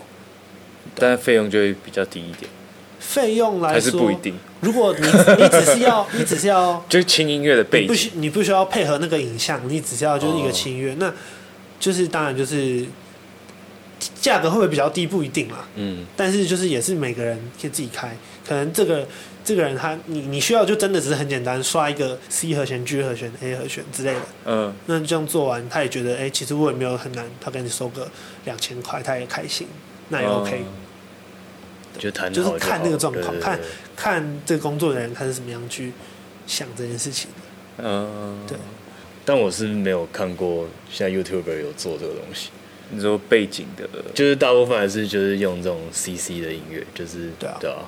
[0.95, 2.51] 但费用就会比较低一点，
[3.01, 7.87] 费用来还是说，不一定，如果你你只是要 你只是要就是轻音乐的背景。
[7.87, 10.53] 不景，需你不需要配合那个影像，你只是要就是一个哦。
[10.53, 11.13] 轻音乐，那
[11.81, 12.85] 就是当然就是
[14.21, 16.07] 价格会不会比较低不一定啦，嗯。
[16.17, 19.07] 但是就是也是每个人可以自己开，可能这个
[19.45, 28.09] 这个人他你你需要就真的只是很简单刷一个 C 和弦、G 和弦、A 和弦之类的，嗯，那这样做完他也觉得哎、其实我也没有很难，他给你收个
[28.45, 29.67] 两千块，他也开心，
[30.09, 30.67] 那也 OK，、嗯
[31.99, 33.61] 就谈好就是看那个状况看
[33.95, 35.93] 看这个工作的人他是怎么样去
[36.47, 37.85] 想这件事情的。
[37.85, 38.57] 嗯，对。
[39.27, 42.49] 但我是没有看过现在 YouTuber 有做这个东西，
[42.95, 47.79] 你说背景的，就是大部分还是就是用这种 CC 的音乐，就是对啊对啊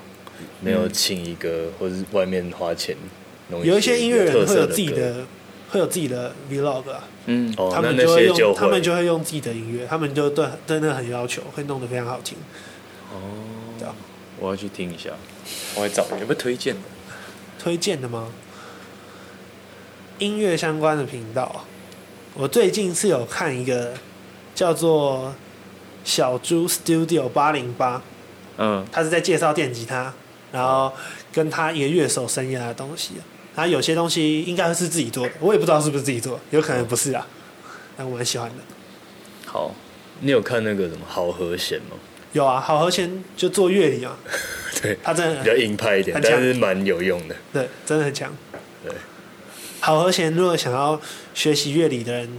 [0.59, 2.97] 没有请一个或者是外面花钱
[3.49, 5.25] 弄有一些音乐人会有自己的
[5.69, 12.37] 会有自己的 vlog 啊，嗯，哦，他们就会用他们就会用自己的音乐，他们就对对那很要求，会弄得非常好听。
[13.77, 13.95] 对啊哦，
[14.39, 15.11] 我要去听一下，
[15.75, 16.81] 我来找有没有推荐的，
[17.59, 18.31] 推荐的吗？
[20.19, 21.65] 音乐相关的频道啊，
[22.33, 23.93] 我最近是有看一个
[24.55, 25.35] 叫做
[26.03, 28.01] 小猪 Studio 八零八，
[28.57, 30.11] 嗯他是在介绍电吉他，
[30.51, 30.91] 然后
[31.31, 33.21] 跟他一个乐手生涯的东西啊。
[33.55, 37.27] 他有些东西应该是自己做的，我也不知道是不是自己做的，有可能不是啊。
[37.95, 38.55] 但我蛮喜欢的。
[39.45, 39.73] 好，
[40.21, 41.95] 你有看那个什么好和弦吗？
[42.33, 44.17] 有啊，好和弦就做乐理嘛，
[44.81, 47.35] 对，他真的比较硬派一点，但是蛮有用的。
[47.53, 48.29] 对，真的很强。
[48.83, 48.93] 对，
[49.79, 50.99] 好和弦，如果想要
[51.33, 52.29] 学习乐理的人，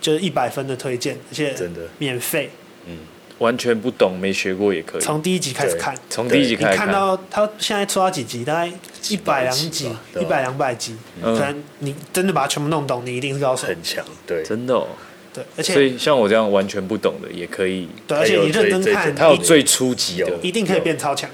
[0.00, 1.80] 就是一百分的推荐，而且真的。
[1.98, 2.50] 免费，
[2.86, 2.98] 嗯，
[3.38, 5.94] 完全不懂没学过也可以，从第一集开始看。
[6.08, 6.90] 从第一集你开始看。
[6.90, 8.44] 到他现在出到几集？
[8.44, 8.72] 大概
[9.08, 10.96] 一百两集一百两百集。
[11.22, 11.34] 嗯。
[11.36, 13.66] 可能你真的把它全部弄懂，你一定是高手。
[13.66, 14.86] 很强，对，真的哦，
[15.32, 21.28] 对，而所且以像我这样完全不懂的也可以，对，而且你认真看，他有最初级的，一定可以变超强。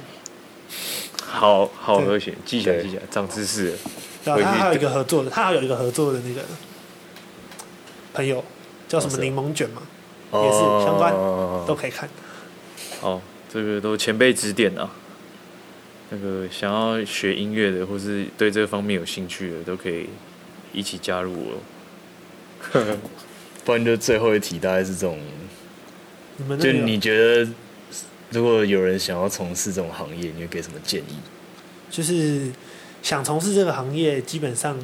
[1.18, 2.06] 好好对。
[2.06, 2.82] 和弦，记起来对。
[2.84, 3.76] 记起来，长知识了，
[4.24, 6.40] 对啊，回去他还有一个合作的，他还有一个合作的那个
[8.14, 8.42] 朋友
[8.88, 9.82] 叫什么柠檬卷嘛，
[10.32, 11.12] 也是相关
[11.66, 12.08] 都可以看。
[13.00, 13.20] 好，
[13.52, 14.90] 这个都前辈指点啊。
[16.10, 20.08] 那个想要学音乐的，或是对这方面有兴趣的，都可以
[20.72, 21.58] 一起加入我。
[23.64, 25.18] 不然就最后一题大概是这种，
[26.60, 27.50] 就你觉得
[28.30, 31.16] 如果有人想要从事这种行业，你会给什么建议？
[31.90, 32.52] 就是
[33.02, 34.78] 想从事这个行业，基本上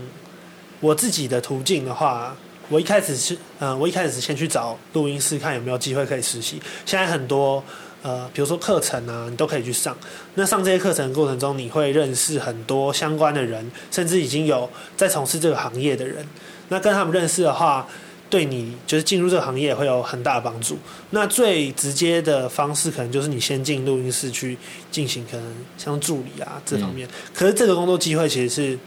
[0.81, 2.37] 我自己的途径的话，
[2.69, 6.61] 我一开始是，呃，我一开始是先去找录音室看有没有机会可以实习。
[6.87, 7.63] 现在很多
[8.03, 9.97] 呃，比如说课程啊，你都可以去上。
[10.35, 16.27] 那上这些课程的过程中，你会认识很多相关的人，甚至已经有在从事这个行业的人。
[16.69, 17.87] 那跟他们认识的话，
[18.31, 20.79] 对你就是进入这个行业会有很大的帮助。
[21.11, 24.57] 那最直接的方式，可能就是你先进录音室去
[24.91, 27.07] 进行可能像助理啊这方面。
[27.35, 28.79] 可是这个工作机会其实是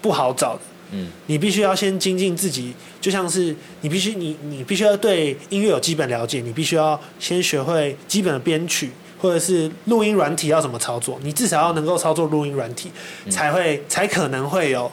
[0.00, 0.60] 不好找的。
[0.92, 12.90] 嗯，你必须要先精进自己，就像是你必须你你必须要对音乐有基本了解，你必须要先学会基本的编曲，或者是录音软体要怎么操作，你至少要能够操作录音软体，
[13.30, 14.92] 才会才可能会有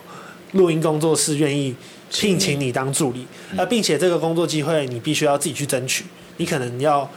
[0.52, 1.74] 录音工作室愿意
[2.10, 3.26] 聘请你当助理，
[3.56, 6.04] 而并且这个工作机会你必须要自己去争取，
[6.38, 7.08] 你可能要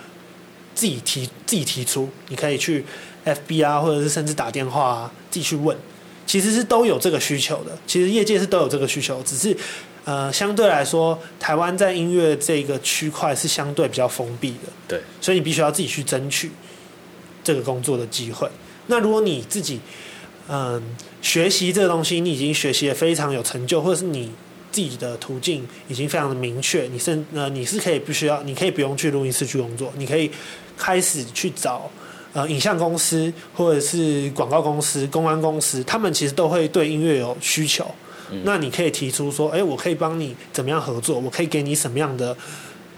[0.75, 2.83] 自己提自己提出，你可以去
[3.25, 5.77] FB 啊，或者是甚至打电话啊，自己去问。
[6.25, 9.55] 其实是都有这个需求的，其实业界是都有这个需求，只是
[10.05, 16.51] 呃相对来说，台湾在音乐这个区块是相对比较封闭的，对，所以你必须要自己去争取
[17.43, 18.49] 这个工作的机会。
[18.87, 19.79] 那如果你自己
[20.49, 20.83] 嗯、
[21.21, 24.29] 学习这个东西，你已经学习的非常有成就，或者是你
[24.73, 30.29] 自己的途径已经非常的明确，你甚呃你是可以不需要，你可以不用去录音室去工作，你可以
[30.77, 31.89] 开始去找
[32.33, 37.85] 呃影像公司或者是广告公司、公关公司，他们其实都会对音乐有需求。
[38.43, 42.35] 那你可以提出说，哎、我可以帮你怎么样合作，我可以给你什么样的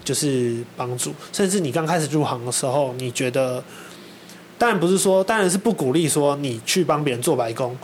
[0.01, 3.61] 就是帮助，甚至你刚开始入行的时候，你觉得
[4.57, 7.77] 当然不是说，当然是不鼓励说你去帮别人做白工，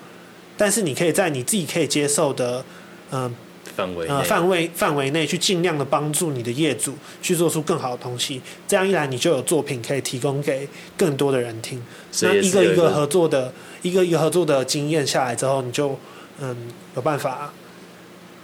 [0.56, 2.64] 但是你可以在你自己可以接受的，
[3.12, 3.36] 嗯、
[3.76, 10.68] 范围呃范围范围内去尽量的帮助你的业主去做出更好的东西，这样一来你就有作品可以提供给
[10.98, 11.82] 更多的人听。
[12.22, 15.98] 那一个一个合作的，一个一个合作的经验下来之后，你就
[16.40, 16.56] 嗯
[16.96, 17.52] 有办法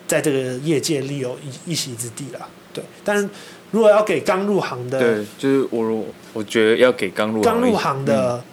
[0.08, 2.48] 在这个业界立有一一席之地了。
[2.74, 3.28] 对，但是
[3.72, 8.44] 如果要给刚入行的对，就是我如我觉得要给刚入刚入行的，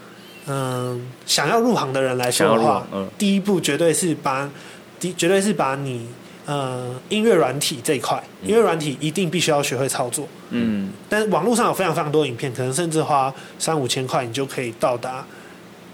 [0.47, 4.51] 嗯，想要入行的人来说的话，，嗯，第一步绝对是把，
[4.99, 6.09] 第绝对是把你
[6.47, 10.29] 呃音乐软体这一块，音乐软体一定必须要学会操作。
[10.51, 15.25] 嗯，但是网络上有非常非常多影片，可能甚至花三五千块，你就可以到达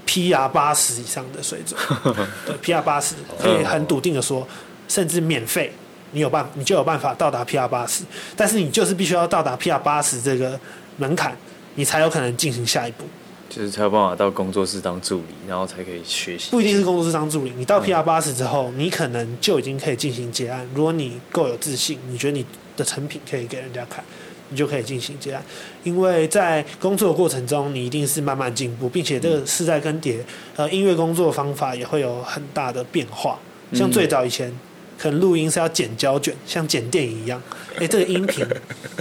[0.07, 1.78] PR 八十以上的水准。
[2.44, 4.46] 对，PR 八十可以很笃定的说，
[4.88, 5.72] 甚至免费，
[6.11, 8.03] 你有办你就有办法到达 PR 八十。
[8.36, 10.59] 但是你就是必须要到达 PR 八十这个
[10.96, 11.36] 门槛，
[11.76, 13.05] 你才有可能进行下一步。
[13.51, 16.53] 就是才有办法到工作室当助理，然后才可以学习。
[16.53, 20.64] 不一定是工作室当助理，你到 PR 八十之后，你可能就已经可以进行结案。
[20.72, 22.46] 如果你够有自信，你觉得你
[22.76, 24.05] 的成品可以给人家看，
[24.51, 25.42] 你就可以进行结案。
[25.82, 30.20] 因为在工作的过程中，你一定是慢慢进步，并且这个是在更迭，
[30.55, 33.36] 呃，音乐工作方法也会有很大的变化。
[33.72, 34.57] 像最早以前，
[34.96, 37.42] 可能录音是要剪胶卷，像剪电影一样。
[37.80, 38.46] 诶，这个音频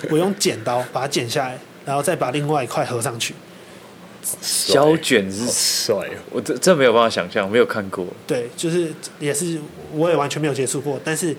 [0.09, 3.35] 我用剪刀把它剪下来，然后再把另外一块合上去。
[4.41, 8.05] 帅胶卷是好帅哦，我这这没有办法想象，没有看过。
[8.27, 9.59] 对，就是也是
[9.93, 11.35] 我也完全没有接触过，但是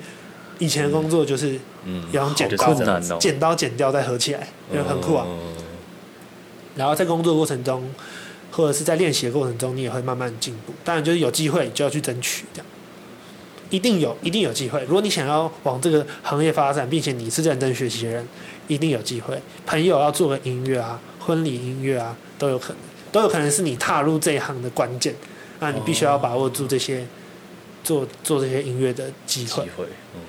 [0.59, 2.75] 以前的工作就是嗯，要用剪刀
[3.19, 5.25] 剪刀剪掉再合起来，因为很酷啊。
[5.29, 5.55] 嗯
[6.77, 7.83] 然后在工作过程中，
[8.53, 10.73] 或者是在练习的过程中，你也会慢慢进步。
[10.85, 12.67] 当然，就是有机会就要去争取，这样
[13.71, 14.81] 一定有，一定有机会。
[14.83, 18.27] 如果你想要往这个行业发展，并且你是认真学习的人，
[18.69, 19.37] 一定有机会。
[19.67, 20.99] 朋友要做个音乐啊，
[21.31, 22.77] 婚礼音乐啊，都有可能，
[23.13, 25.15] 都有可能是你踏入这一行的关键。
[25.61, 27.07] 那你必须要把握住这些
[27.85, 29.65] 做做这些音乐的机会。
[30.15, 30.21] 嗯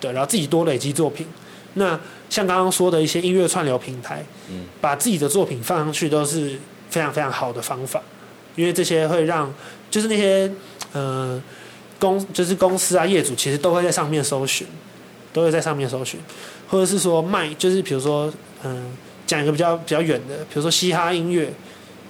[0.00, 1.26] 对，然后自己多累积作品。
[1.74, 8.00] 那像刚刚说的一些音乐串流平台，嗯把自己的作品放上去都是非常非常好的方法，
[8.56, 9.52] 因为这些会让
[9.90, 10.50] 就是那些
[10.92, 11.40] 呃
[11.98, 14.66] 公就是公司啊业主其实都会在上面搜寻，
[15.32, 16.18] 都会在上面搜寻，
[16.68, 18.32] 或者是说卖就是比如说
[18.64, 18.96] 嗯
[19.30, 21.52] 讲一个比较比较远的，比如说嘻哈音乐，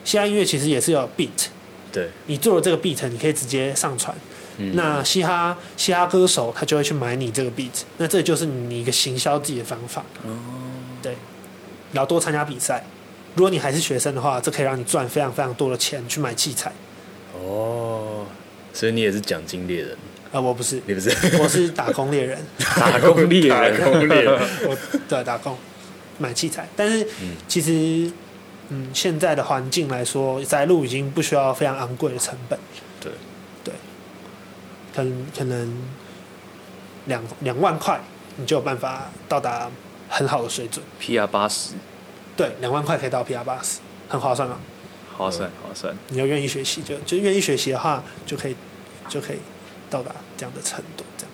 [0.07, 1.49] 嘻哈音乐其实也是有 beat，
[1.93, 4.16] 对，你做了这个 beat，你可以直接上传。
[4.57, 4.75] 嗯。
[4.75, 10.03] 那嘻哈嘻哈歌手他就会去买你这个 beat，那这就是你一个行销自己的方法。
[10.25, 10.31] 哦，
[11.03, 11.14] 对，
[11.93, 12.83] 然后多参加比赛。
[13.35, 16.73] 如果你还是学生的话，这可以让你赚非常非常多的钱去买器材。
[17.35, 18.25] 哦，
[18.73, 19.91] 所以你也是奖金猎人，
[20.33, 21.11] 啊、我不是，你不是。
[21.39, 24.33] 我是打工猎人， 打工猎打人， 工猎人，
[24.66, 25.55] 我对打工
[26.21, 26.68] 买器材。
[26.77, 27.05] 但是
[27.49, 28.12] 其实，
[28.68, 32.57] 嗯，现在的环境来说，在录已经不需要非常昂贵的成本。
[33.01, 33.11] 对
[33.64, 33.75] 对，
[34.95, 35.83] 可能可能
[37.07, 38.01] 两两万块，
[38.37, 39.68] 你就有办法到达
[40.09, 40.85] 很好的水准。
[41.01, 41.73] PR 八十，
[42.37, 44.61] 对，两万块可以到 PR 八十，很划算啊！
[45.16, 45.95] 划算划算。
[46.09, 48.57] 你要愿意学习，就就愿意学习的话，就可以
[49.09, 49.39] 就可以
[49.91, 51.05] 到达这样的程度。
[51.18, 51.33] 这样，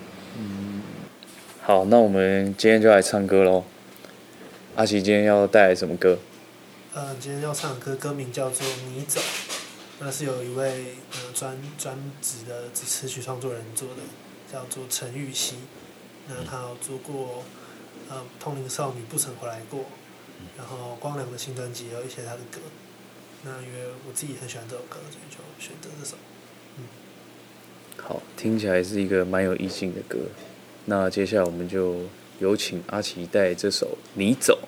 [1.62, 3.64] 好，那我们今天就来唱歌喽。
[4.76, 6.18] 阿奇今天要带来什么歌？
[6.92, 9.18] 呃，今天要唱的歌歌名叫做《你走》，
[10.00, 14.02] 那是有一位呃专专职的词曲创作人做的，
[14.52, 15.54] 叫做陈玉熙。
[16.28, 17.42] 那他有做过
[18.10, 19.80] 呃《通灵少女不曾回来过》，
[20.58, 22.60] 然后光良的新专辑也有一些他的歌。
[23.44, 26.16] 那因为我自己很喜欢这首歌，所以就选择这首。
[26.76, 26.84] 嗯
[27.96, 30.18] 好，听起来是一个蛮有意境的歌。
[30.84, 32.00] 那接下来我们就
[32.39, 34.59] 有请阿奇带这首《你走》。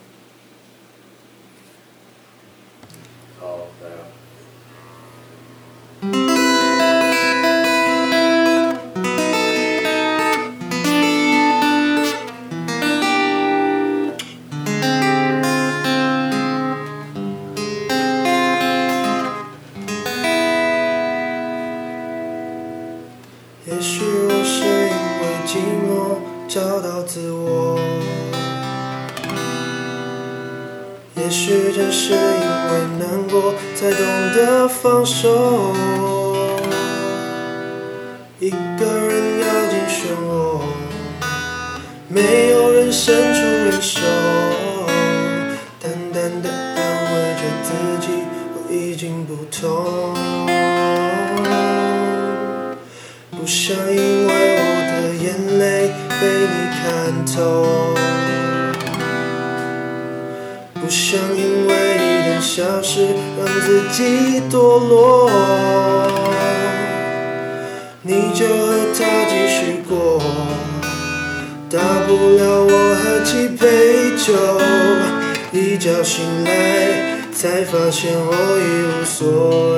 [79.04, 79.26] 所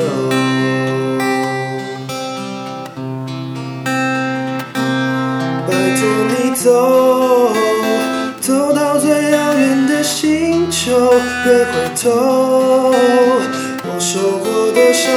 [0.00, 0.08] 有。
[5.66, 7.52] 拜托你走，
[8.40, 11.12] 走到最遥远的星球，
[11.44, 12.10] 别回头。
[13.82, 15.10] 我受过的伤，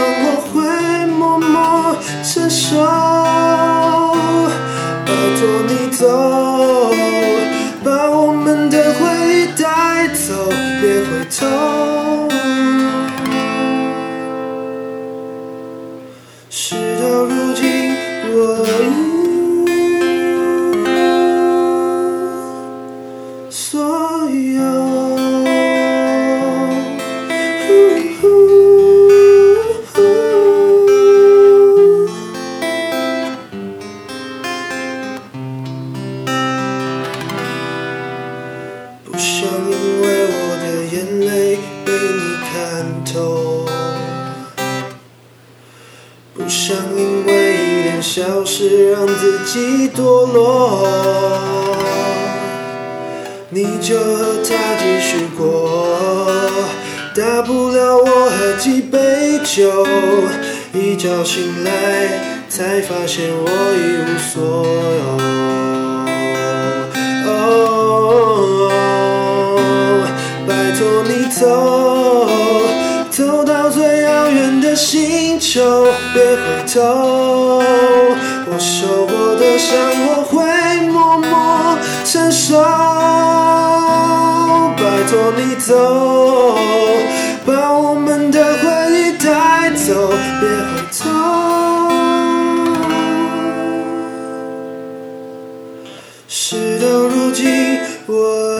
[96.36, 98.53] 事到如今，我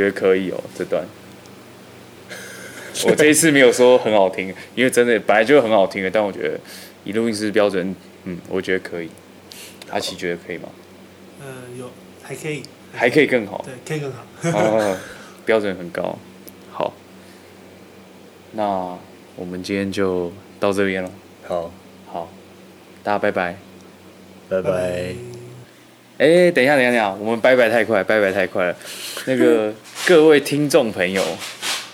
[0.00, 1.04] 觉得可以哦，这段。
[3.04, 6.58] 我这一次没有说很好听，因为真的本来就很好听的，但我觉得
[7.04, 7.94] 以录音师标准，
[8.24, 9.10] 嗯，我觉得可以。
[9.90, 10.68] 阿奇觉得可以吗？
[11.40, 11.46] 呃，
[11.78, 11.90] 有
[12.22, 13.62] 还可以，还可以更好。
[13.64, 14.24] 对，可以更好。
[14.58, 14.96] 哦，
[15.44, 16.16] 标准很高。
[16.70, 16.94] 好，
[18.52, 18.96] 那
[19.36, 21.10] 我们今天就到这边了。
[21.46, 21.70] 好，
[22.06, 22.30] 好，
[23.02, 23.56] 大家拜拜。
[24.48, 25.29] 拜拜。
[26.20, 28.76] 哎、等一下，等一下，等一下，我们拜拜太快，拜拜太快了。
[29.24, 29.72] 那个
[30.06, 31.24] 各位听众朋友，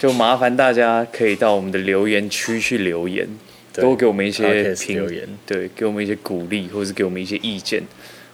[0.00, 3.24] 就麻烦大家可以到我们的留言区去留言，
[3.72, 7.80] 多给我们一些评留言，对，给我们一些鼓励，或是给我们一些意见，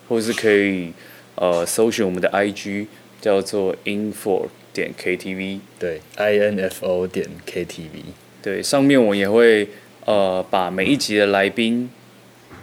[0.08, 0.90] 或是可以
[1.34, 2.86] 呃搜寻我们的 IG
[3.20, 8.02] 叫做 info 点 ktv，对，i n f o 点 k t v，
[8.42, 9.68] 对，上面我也会
[10.06, 11.90] 呃把每一集的来宾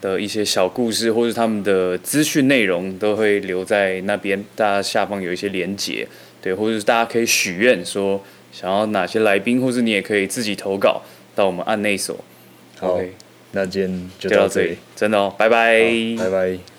[0.02, 4.43] 的一些小故事，或是他们的资讯内容，都会留在那边。
[4.56, 6.08] 大家下方有一些连结，
[6.41, 11.02] 对，或者是大家可以许愿说想要哪些来宾，或是你也可以自己投稿
[11.36, 12.18] 到我们案内所。
[12.80, 13.00] 好
[13.52, 15.84] 那今天就到这里就到这里，，真的哦，拜拜
[16.18, 16.78] 拜拜。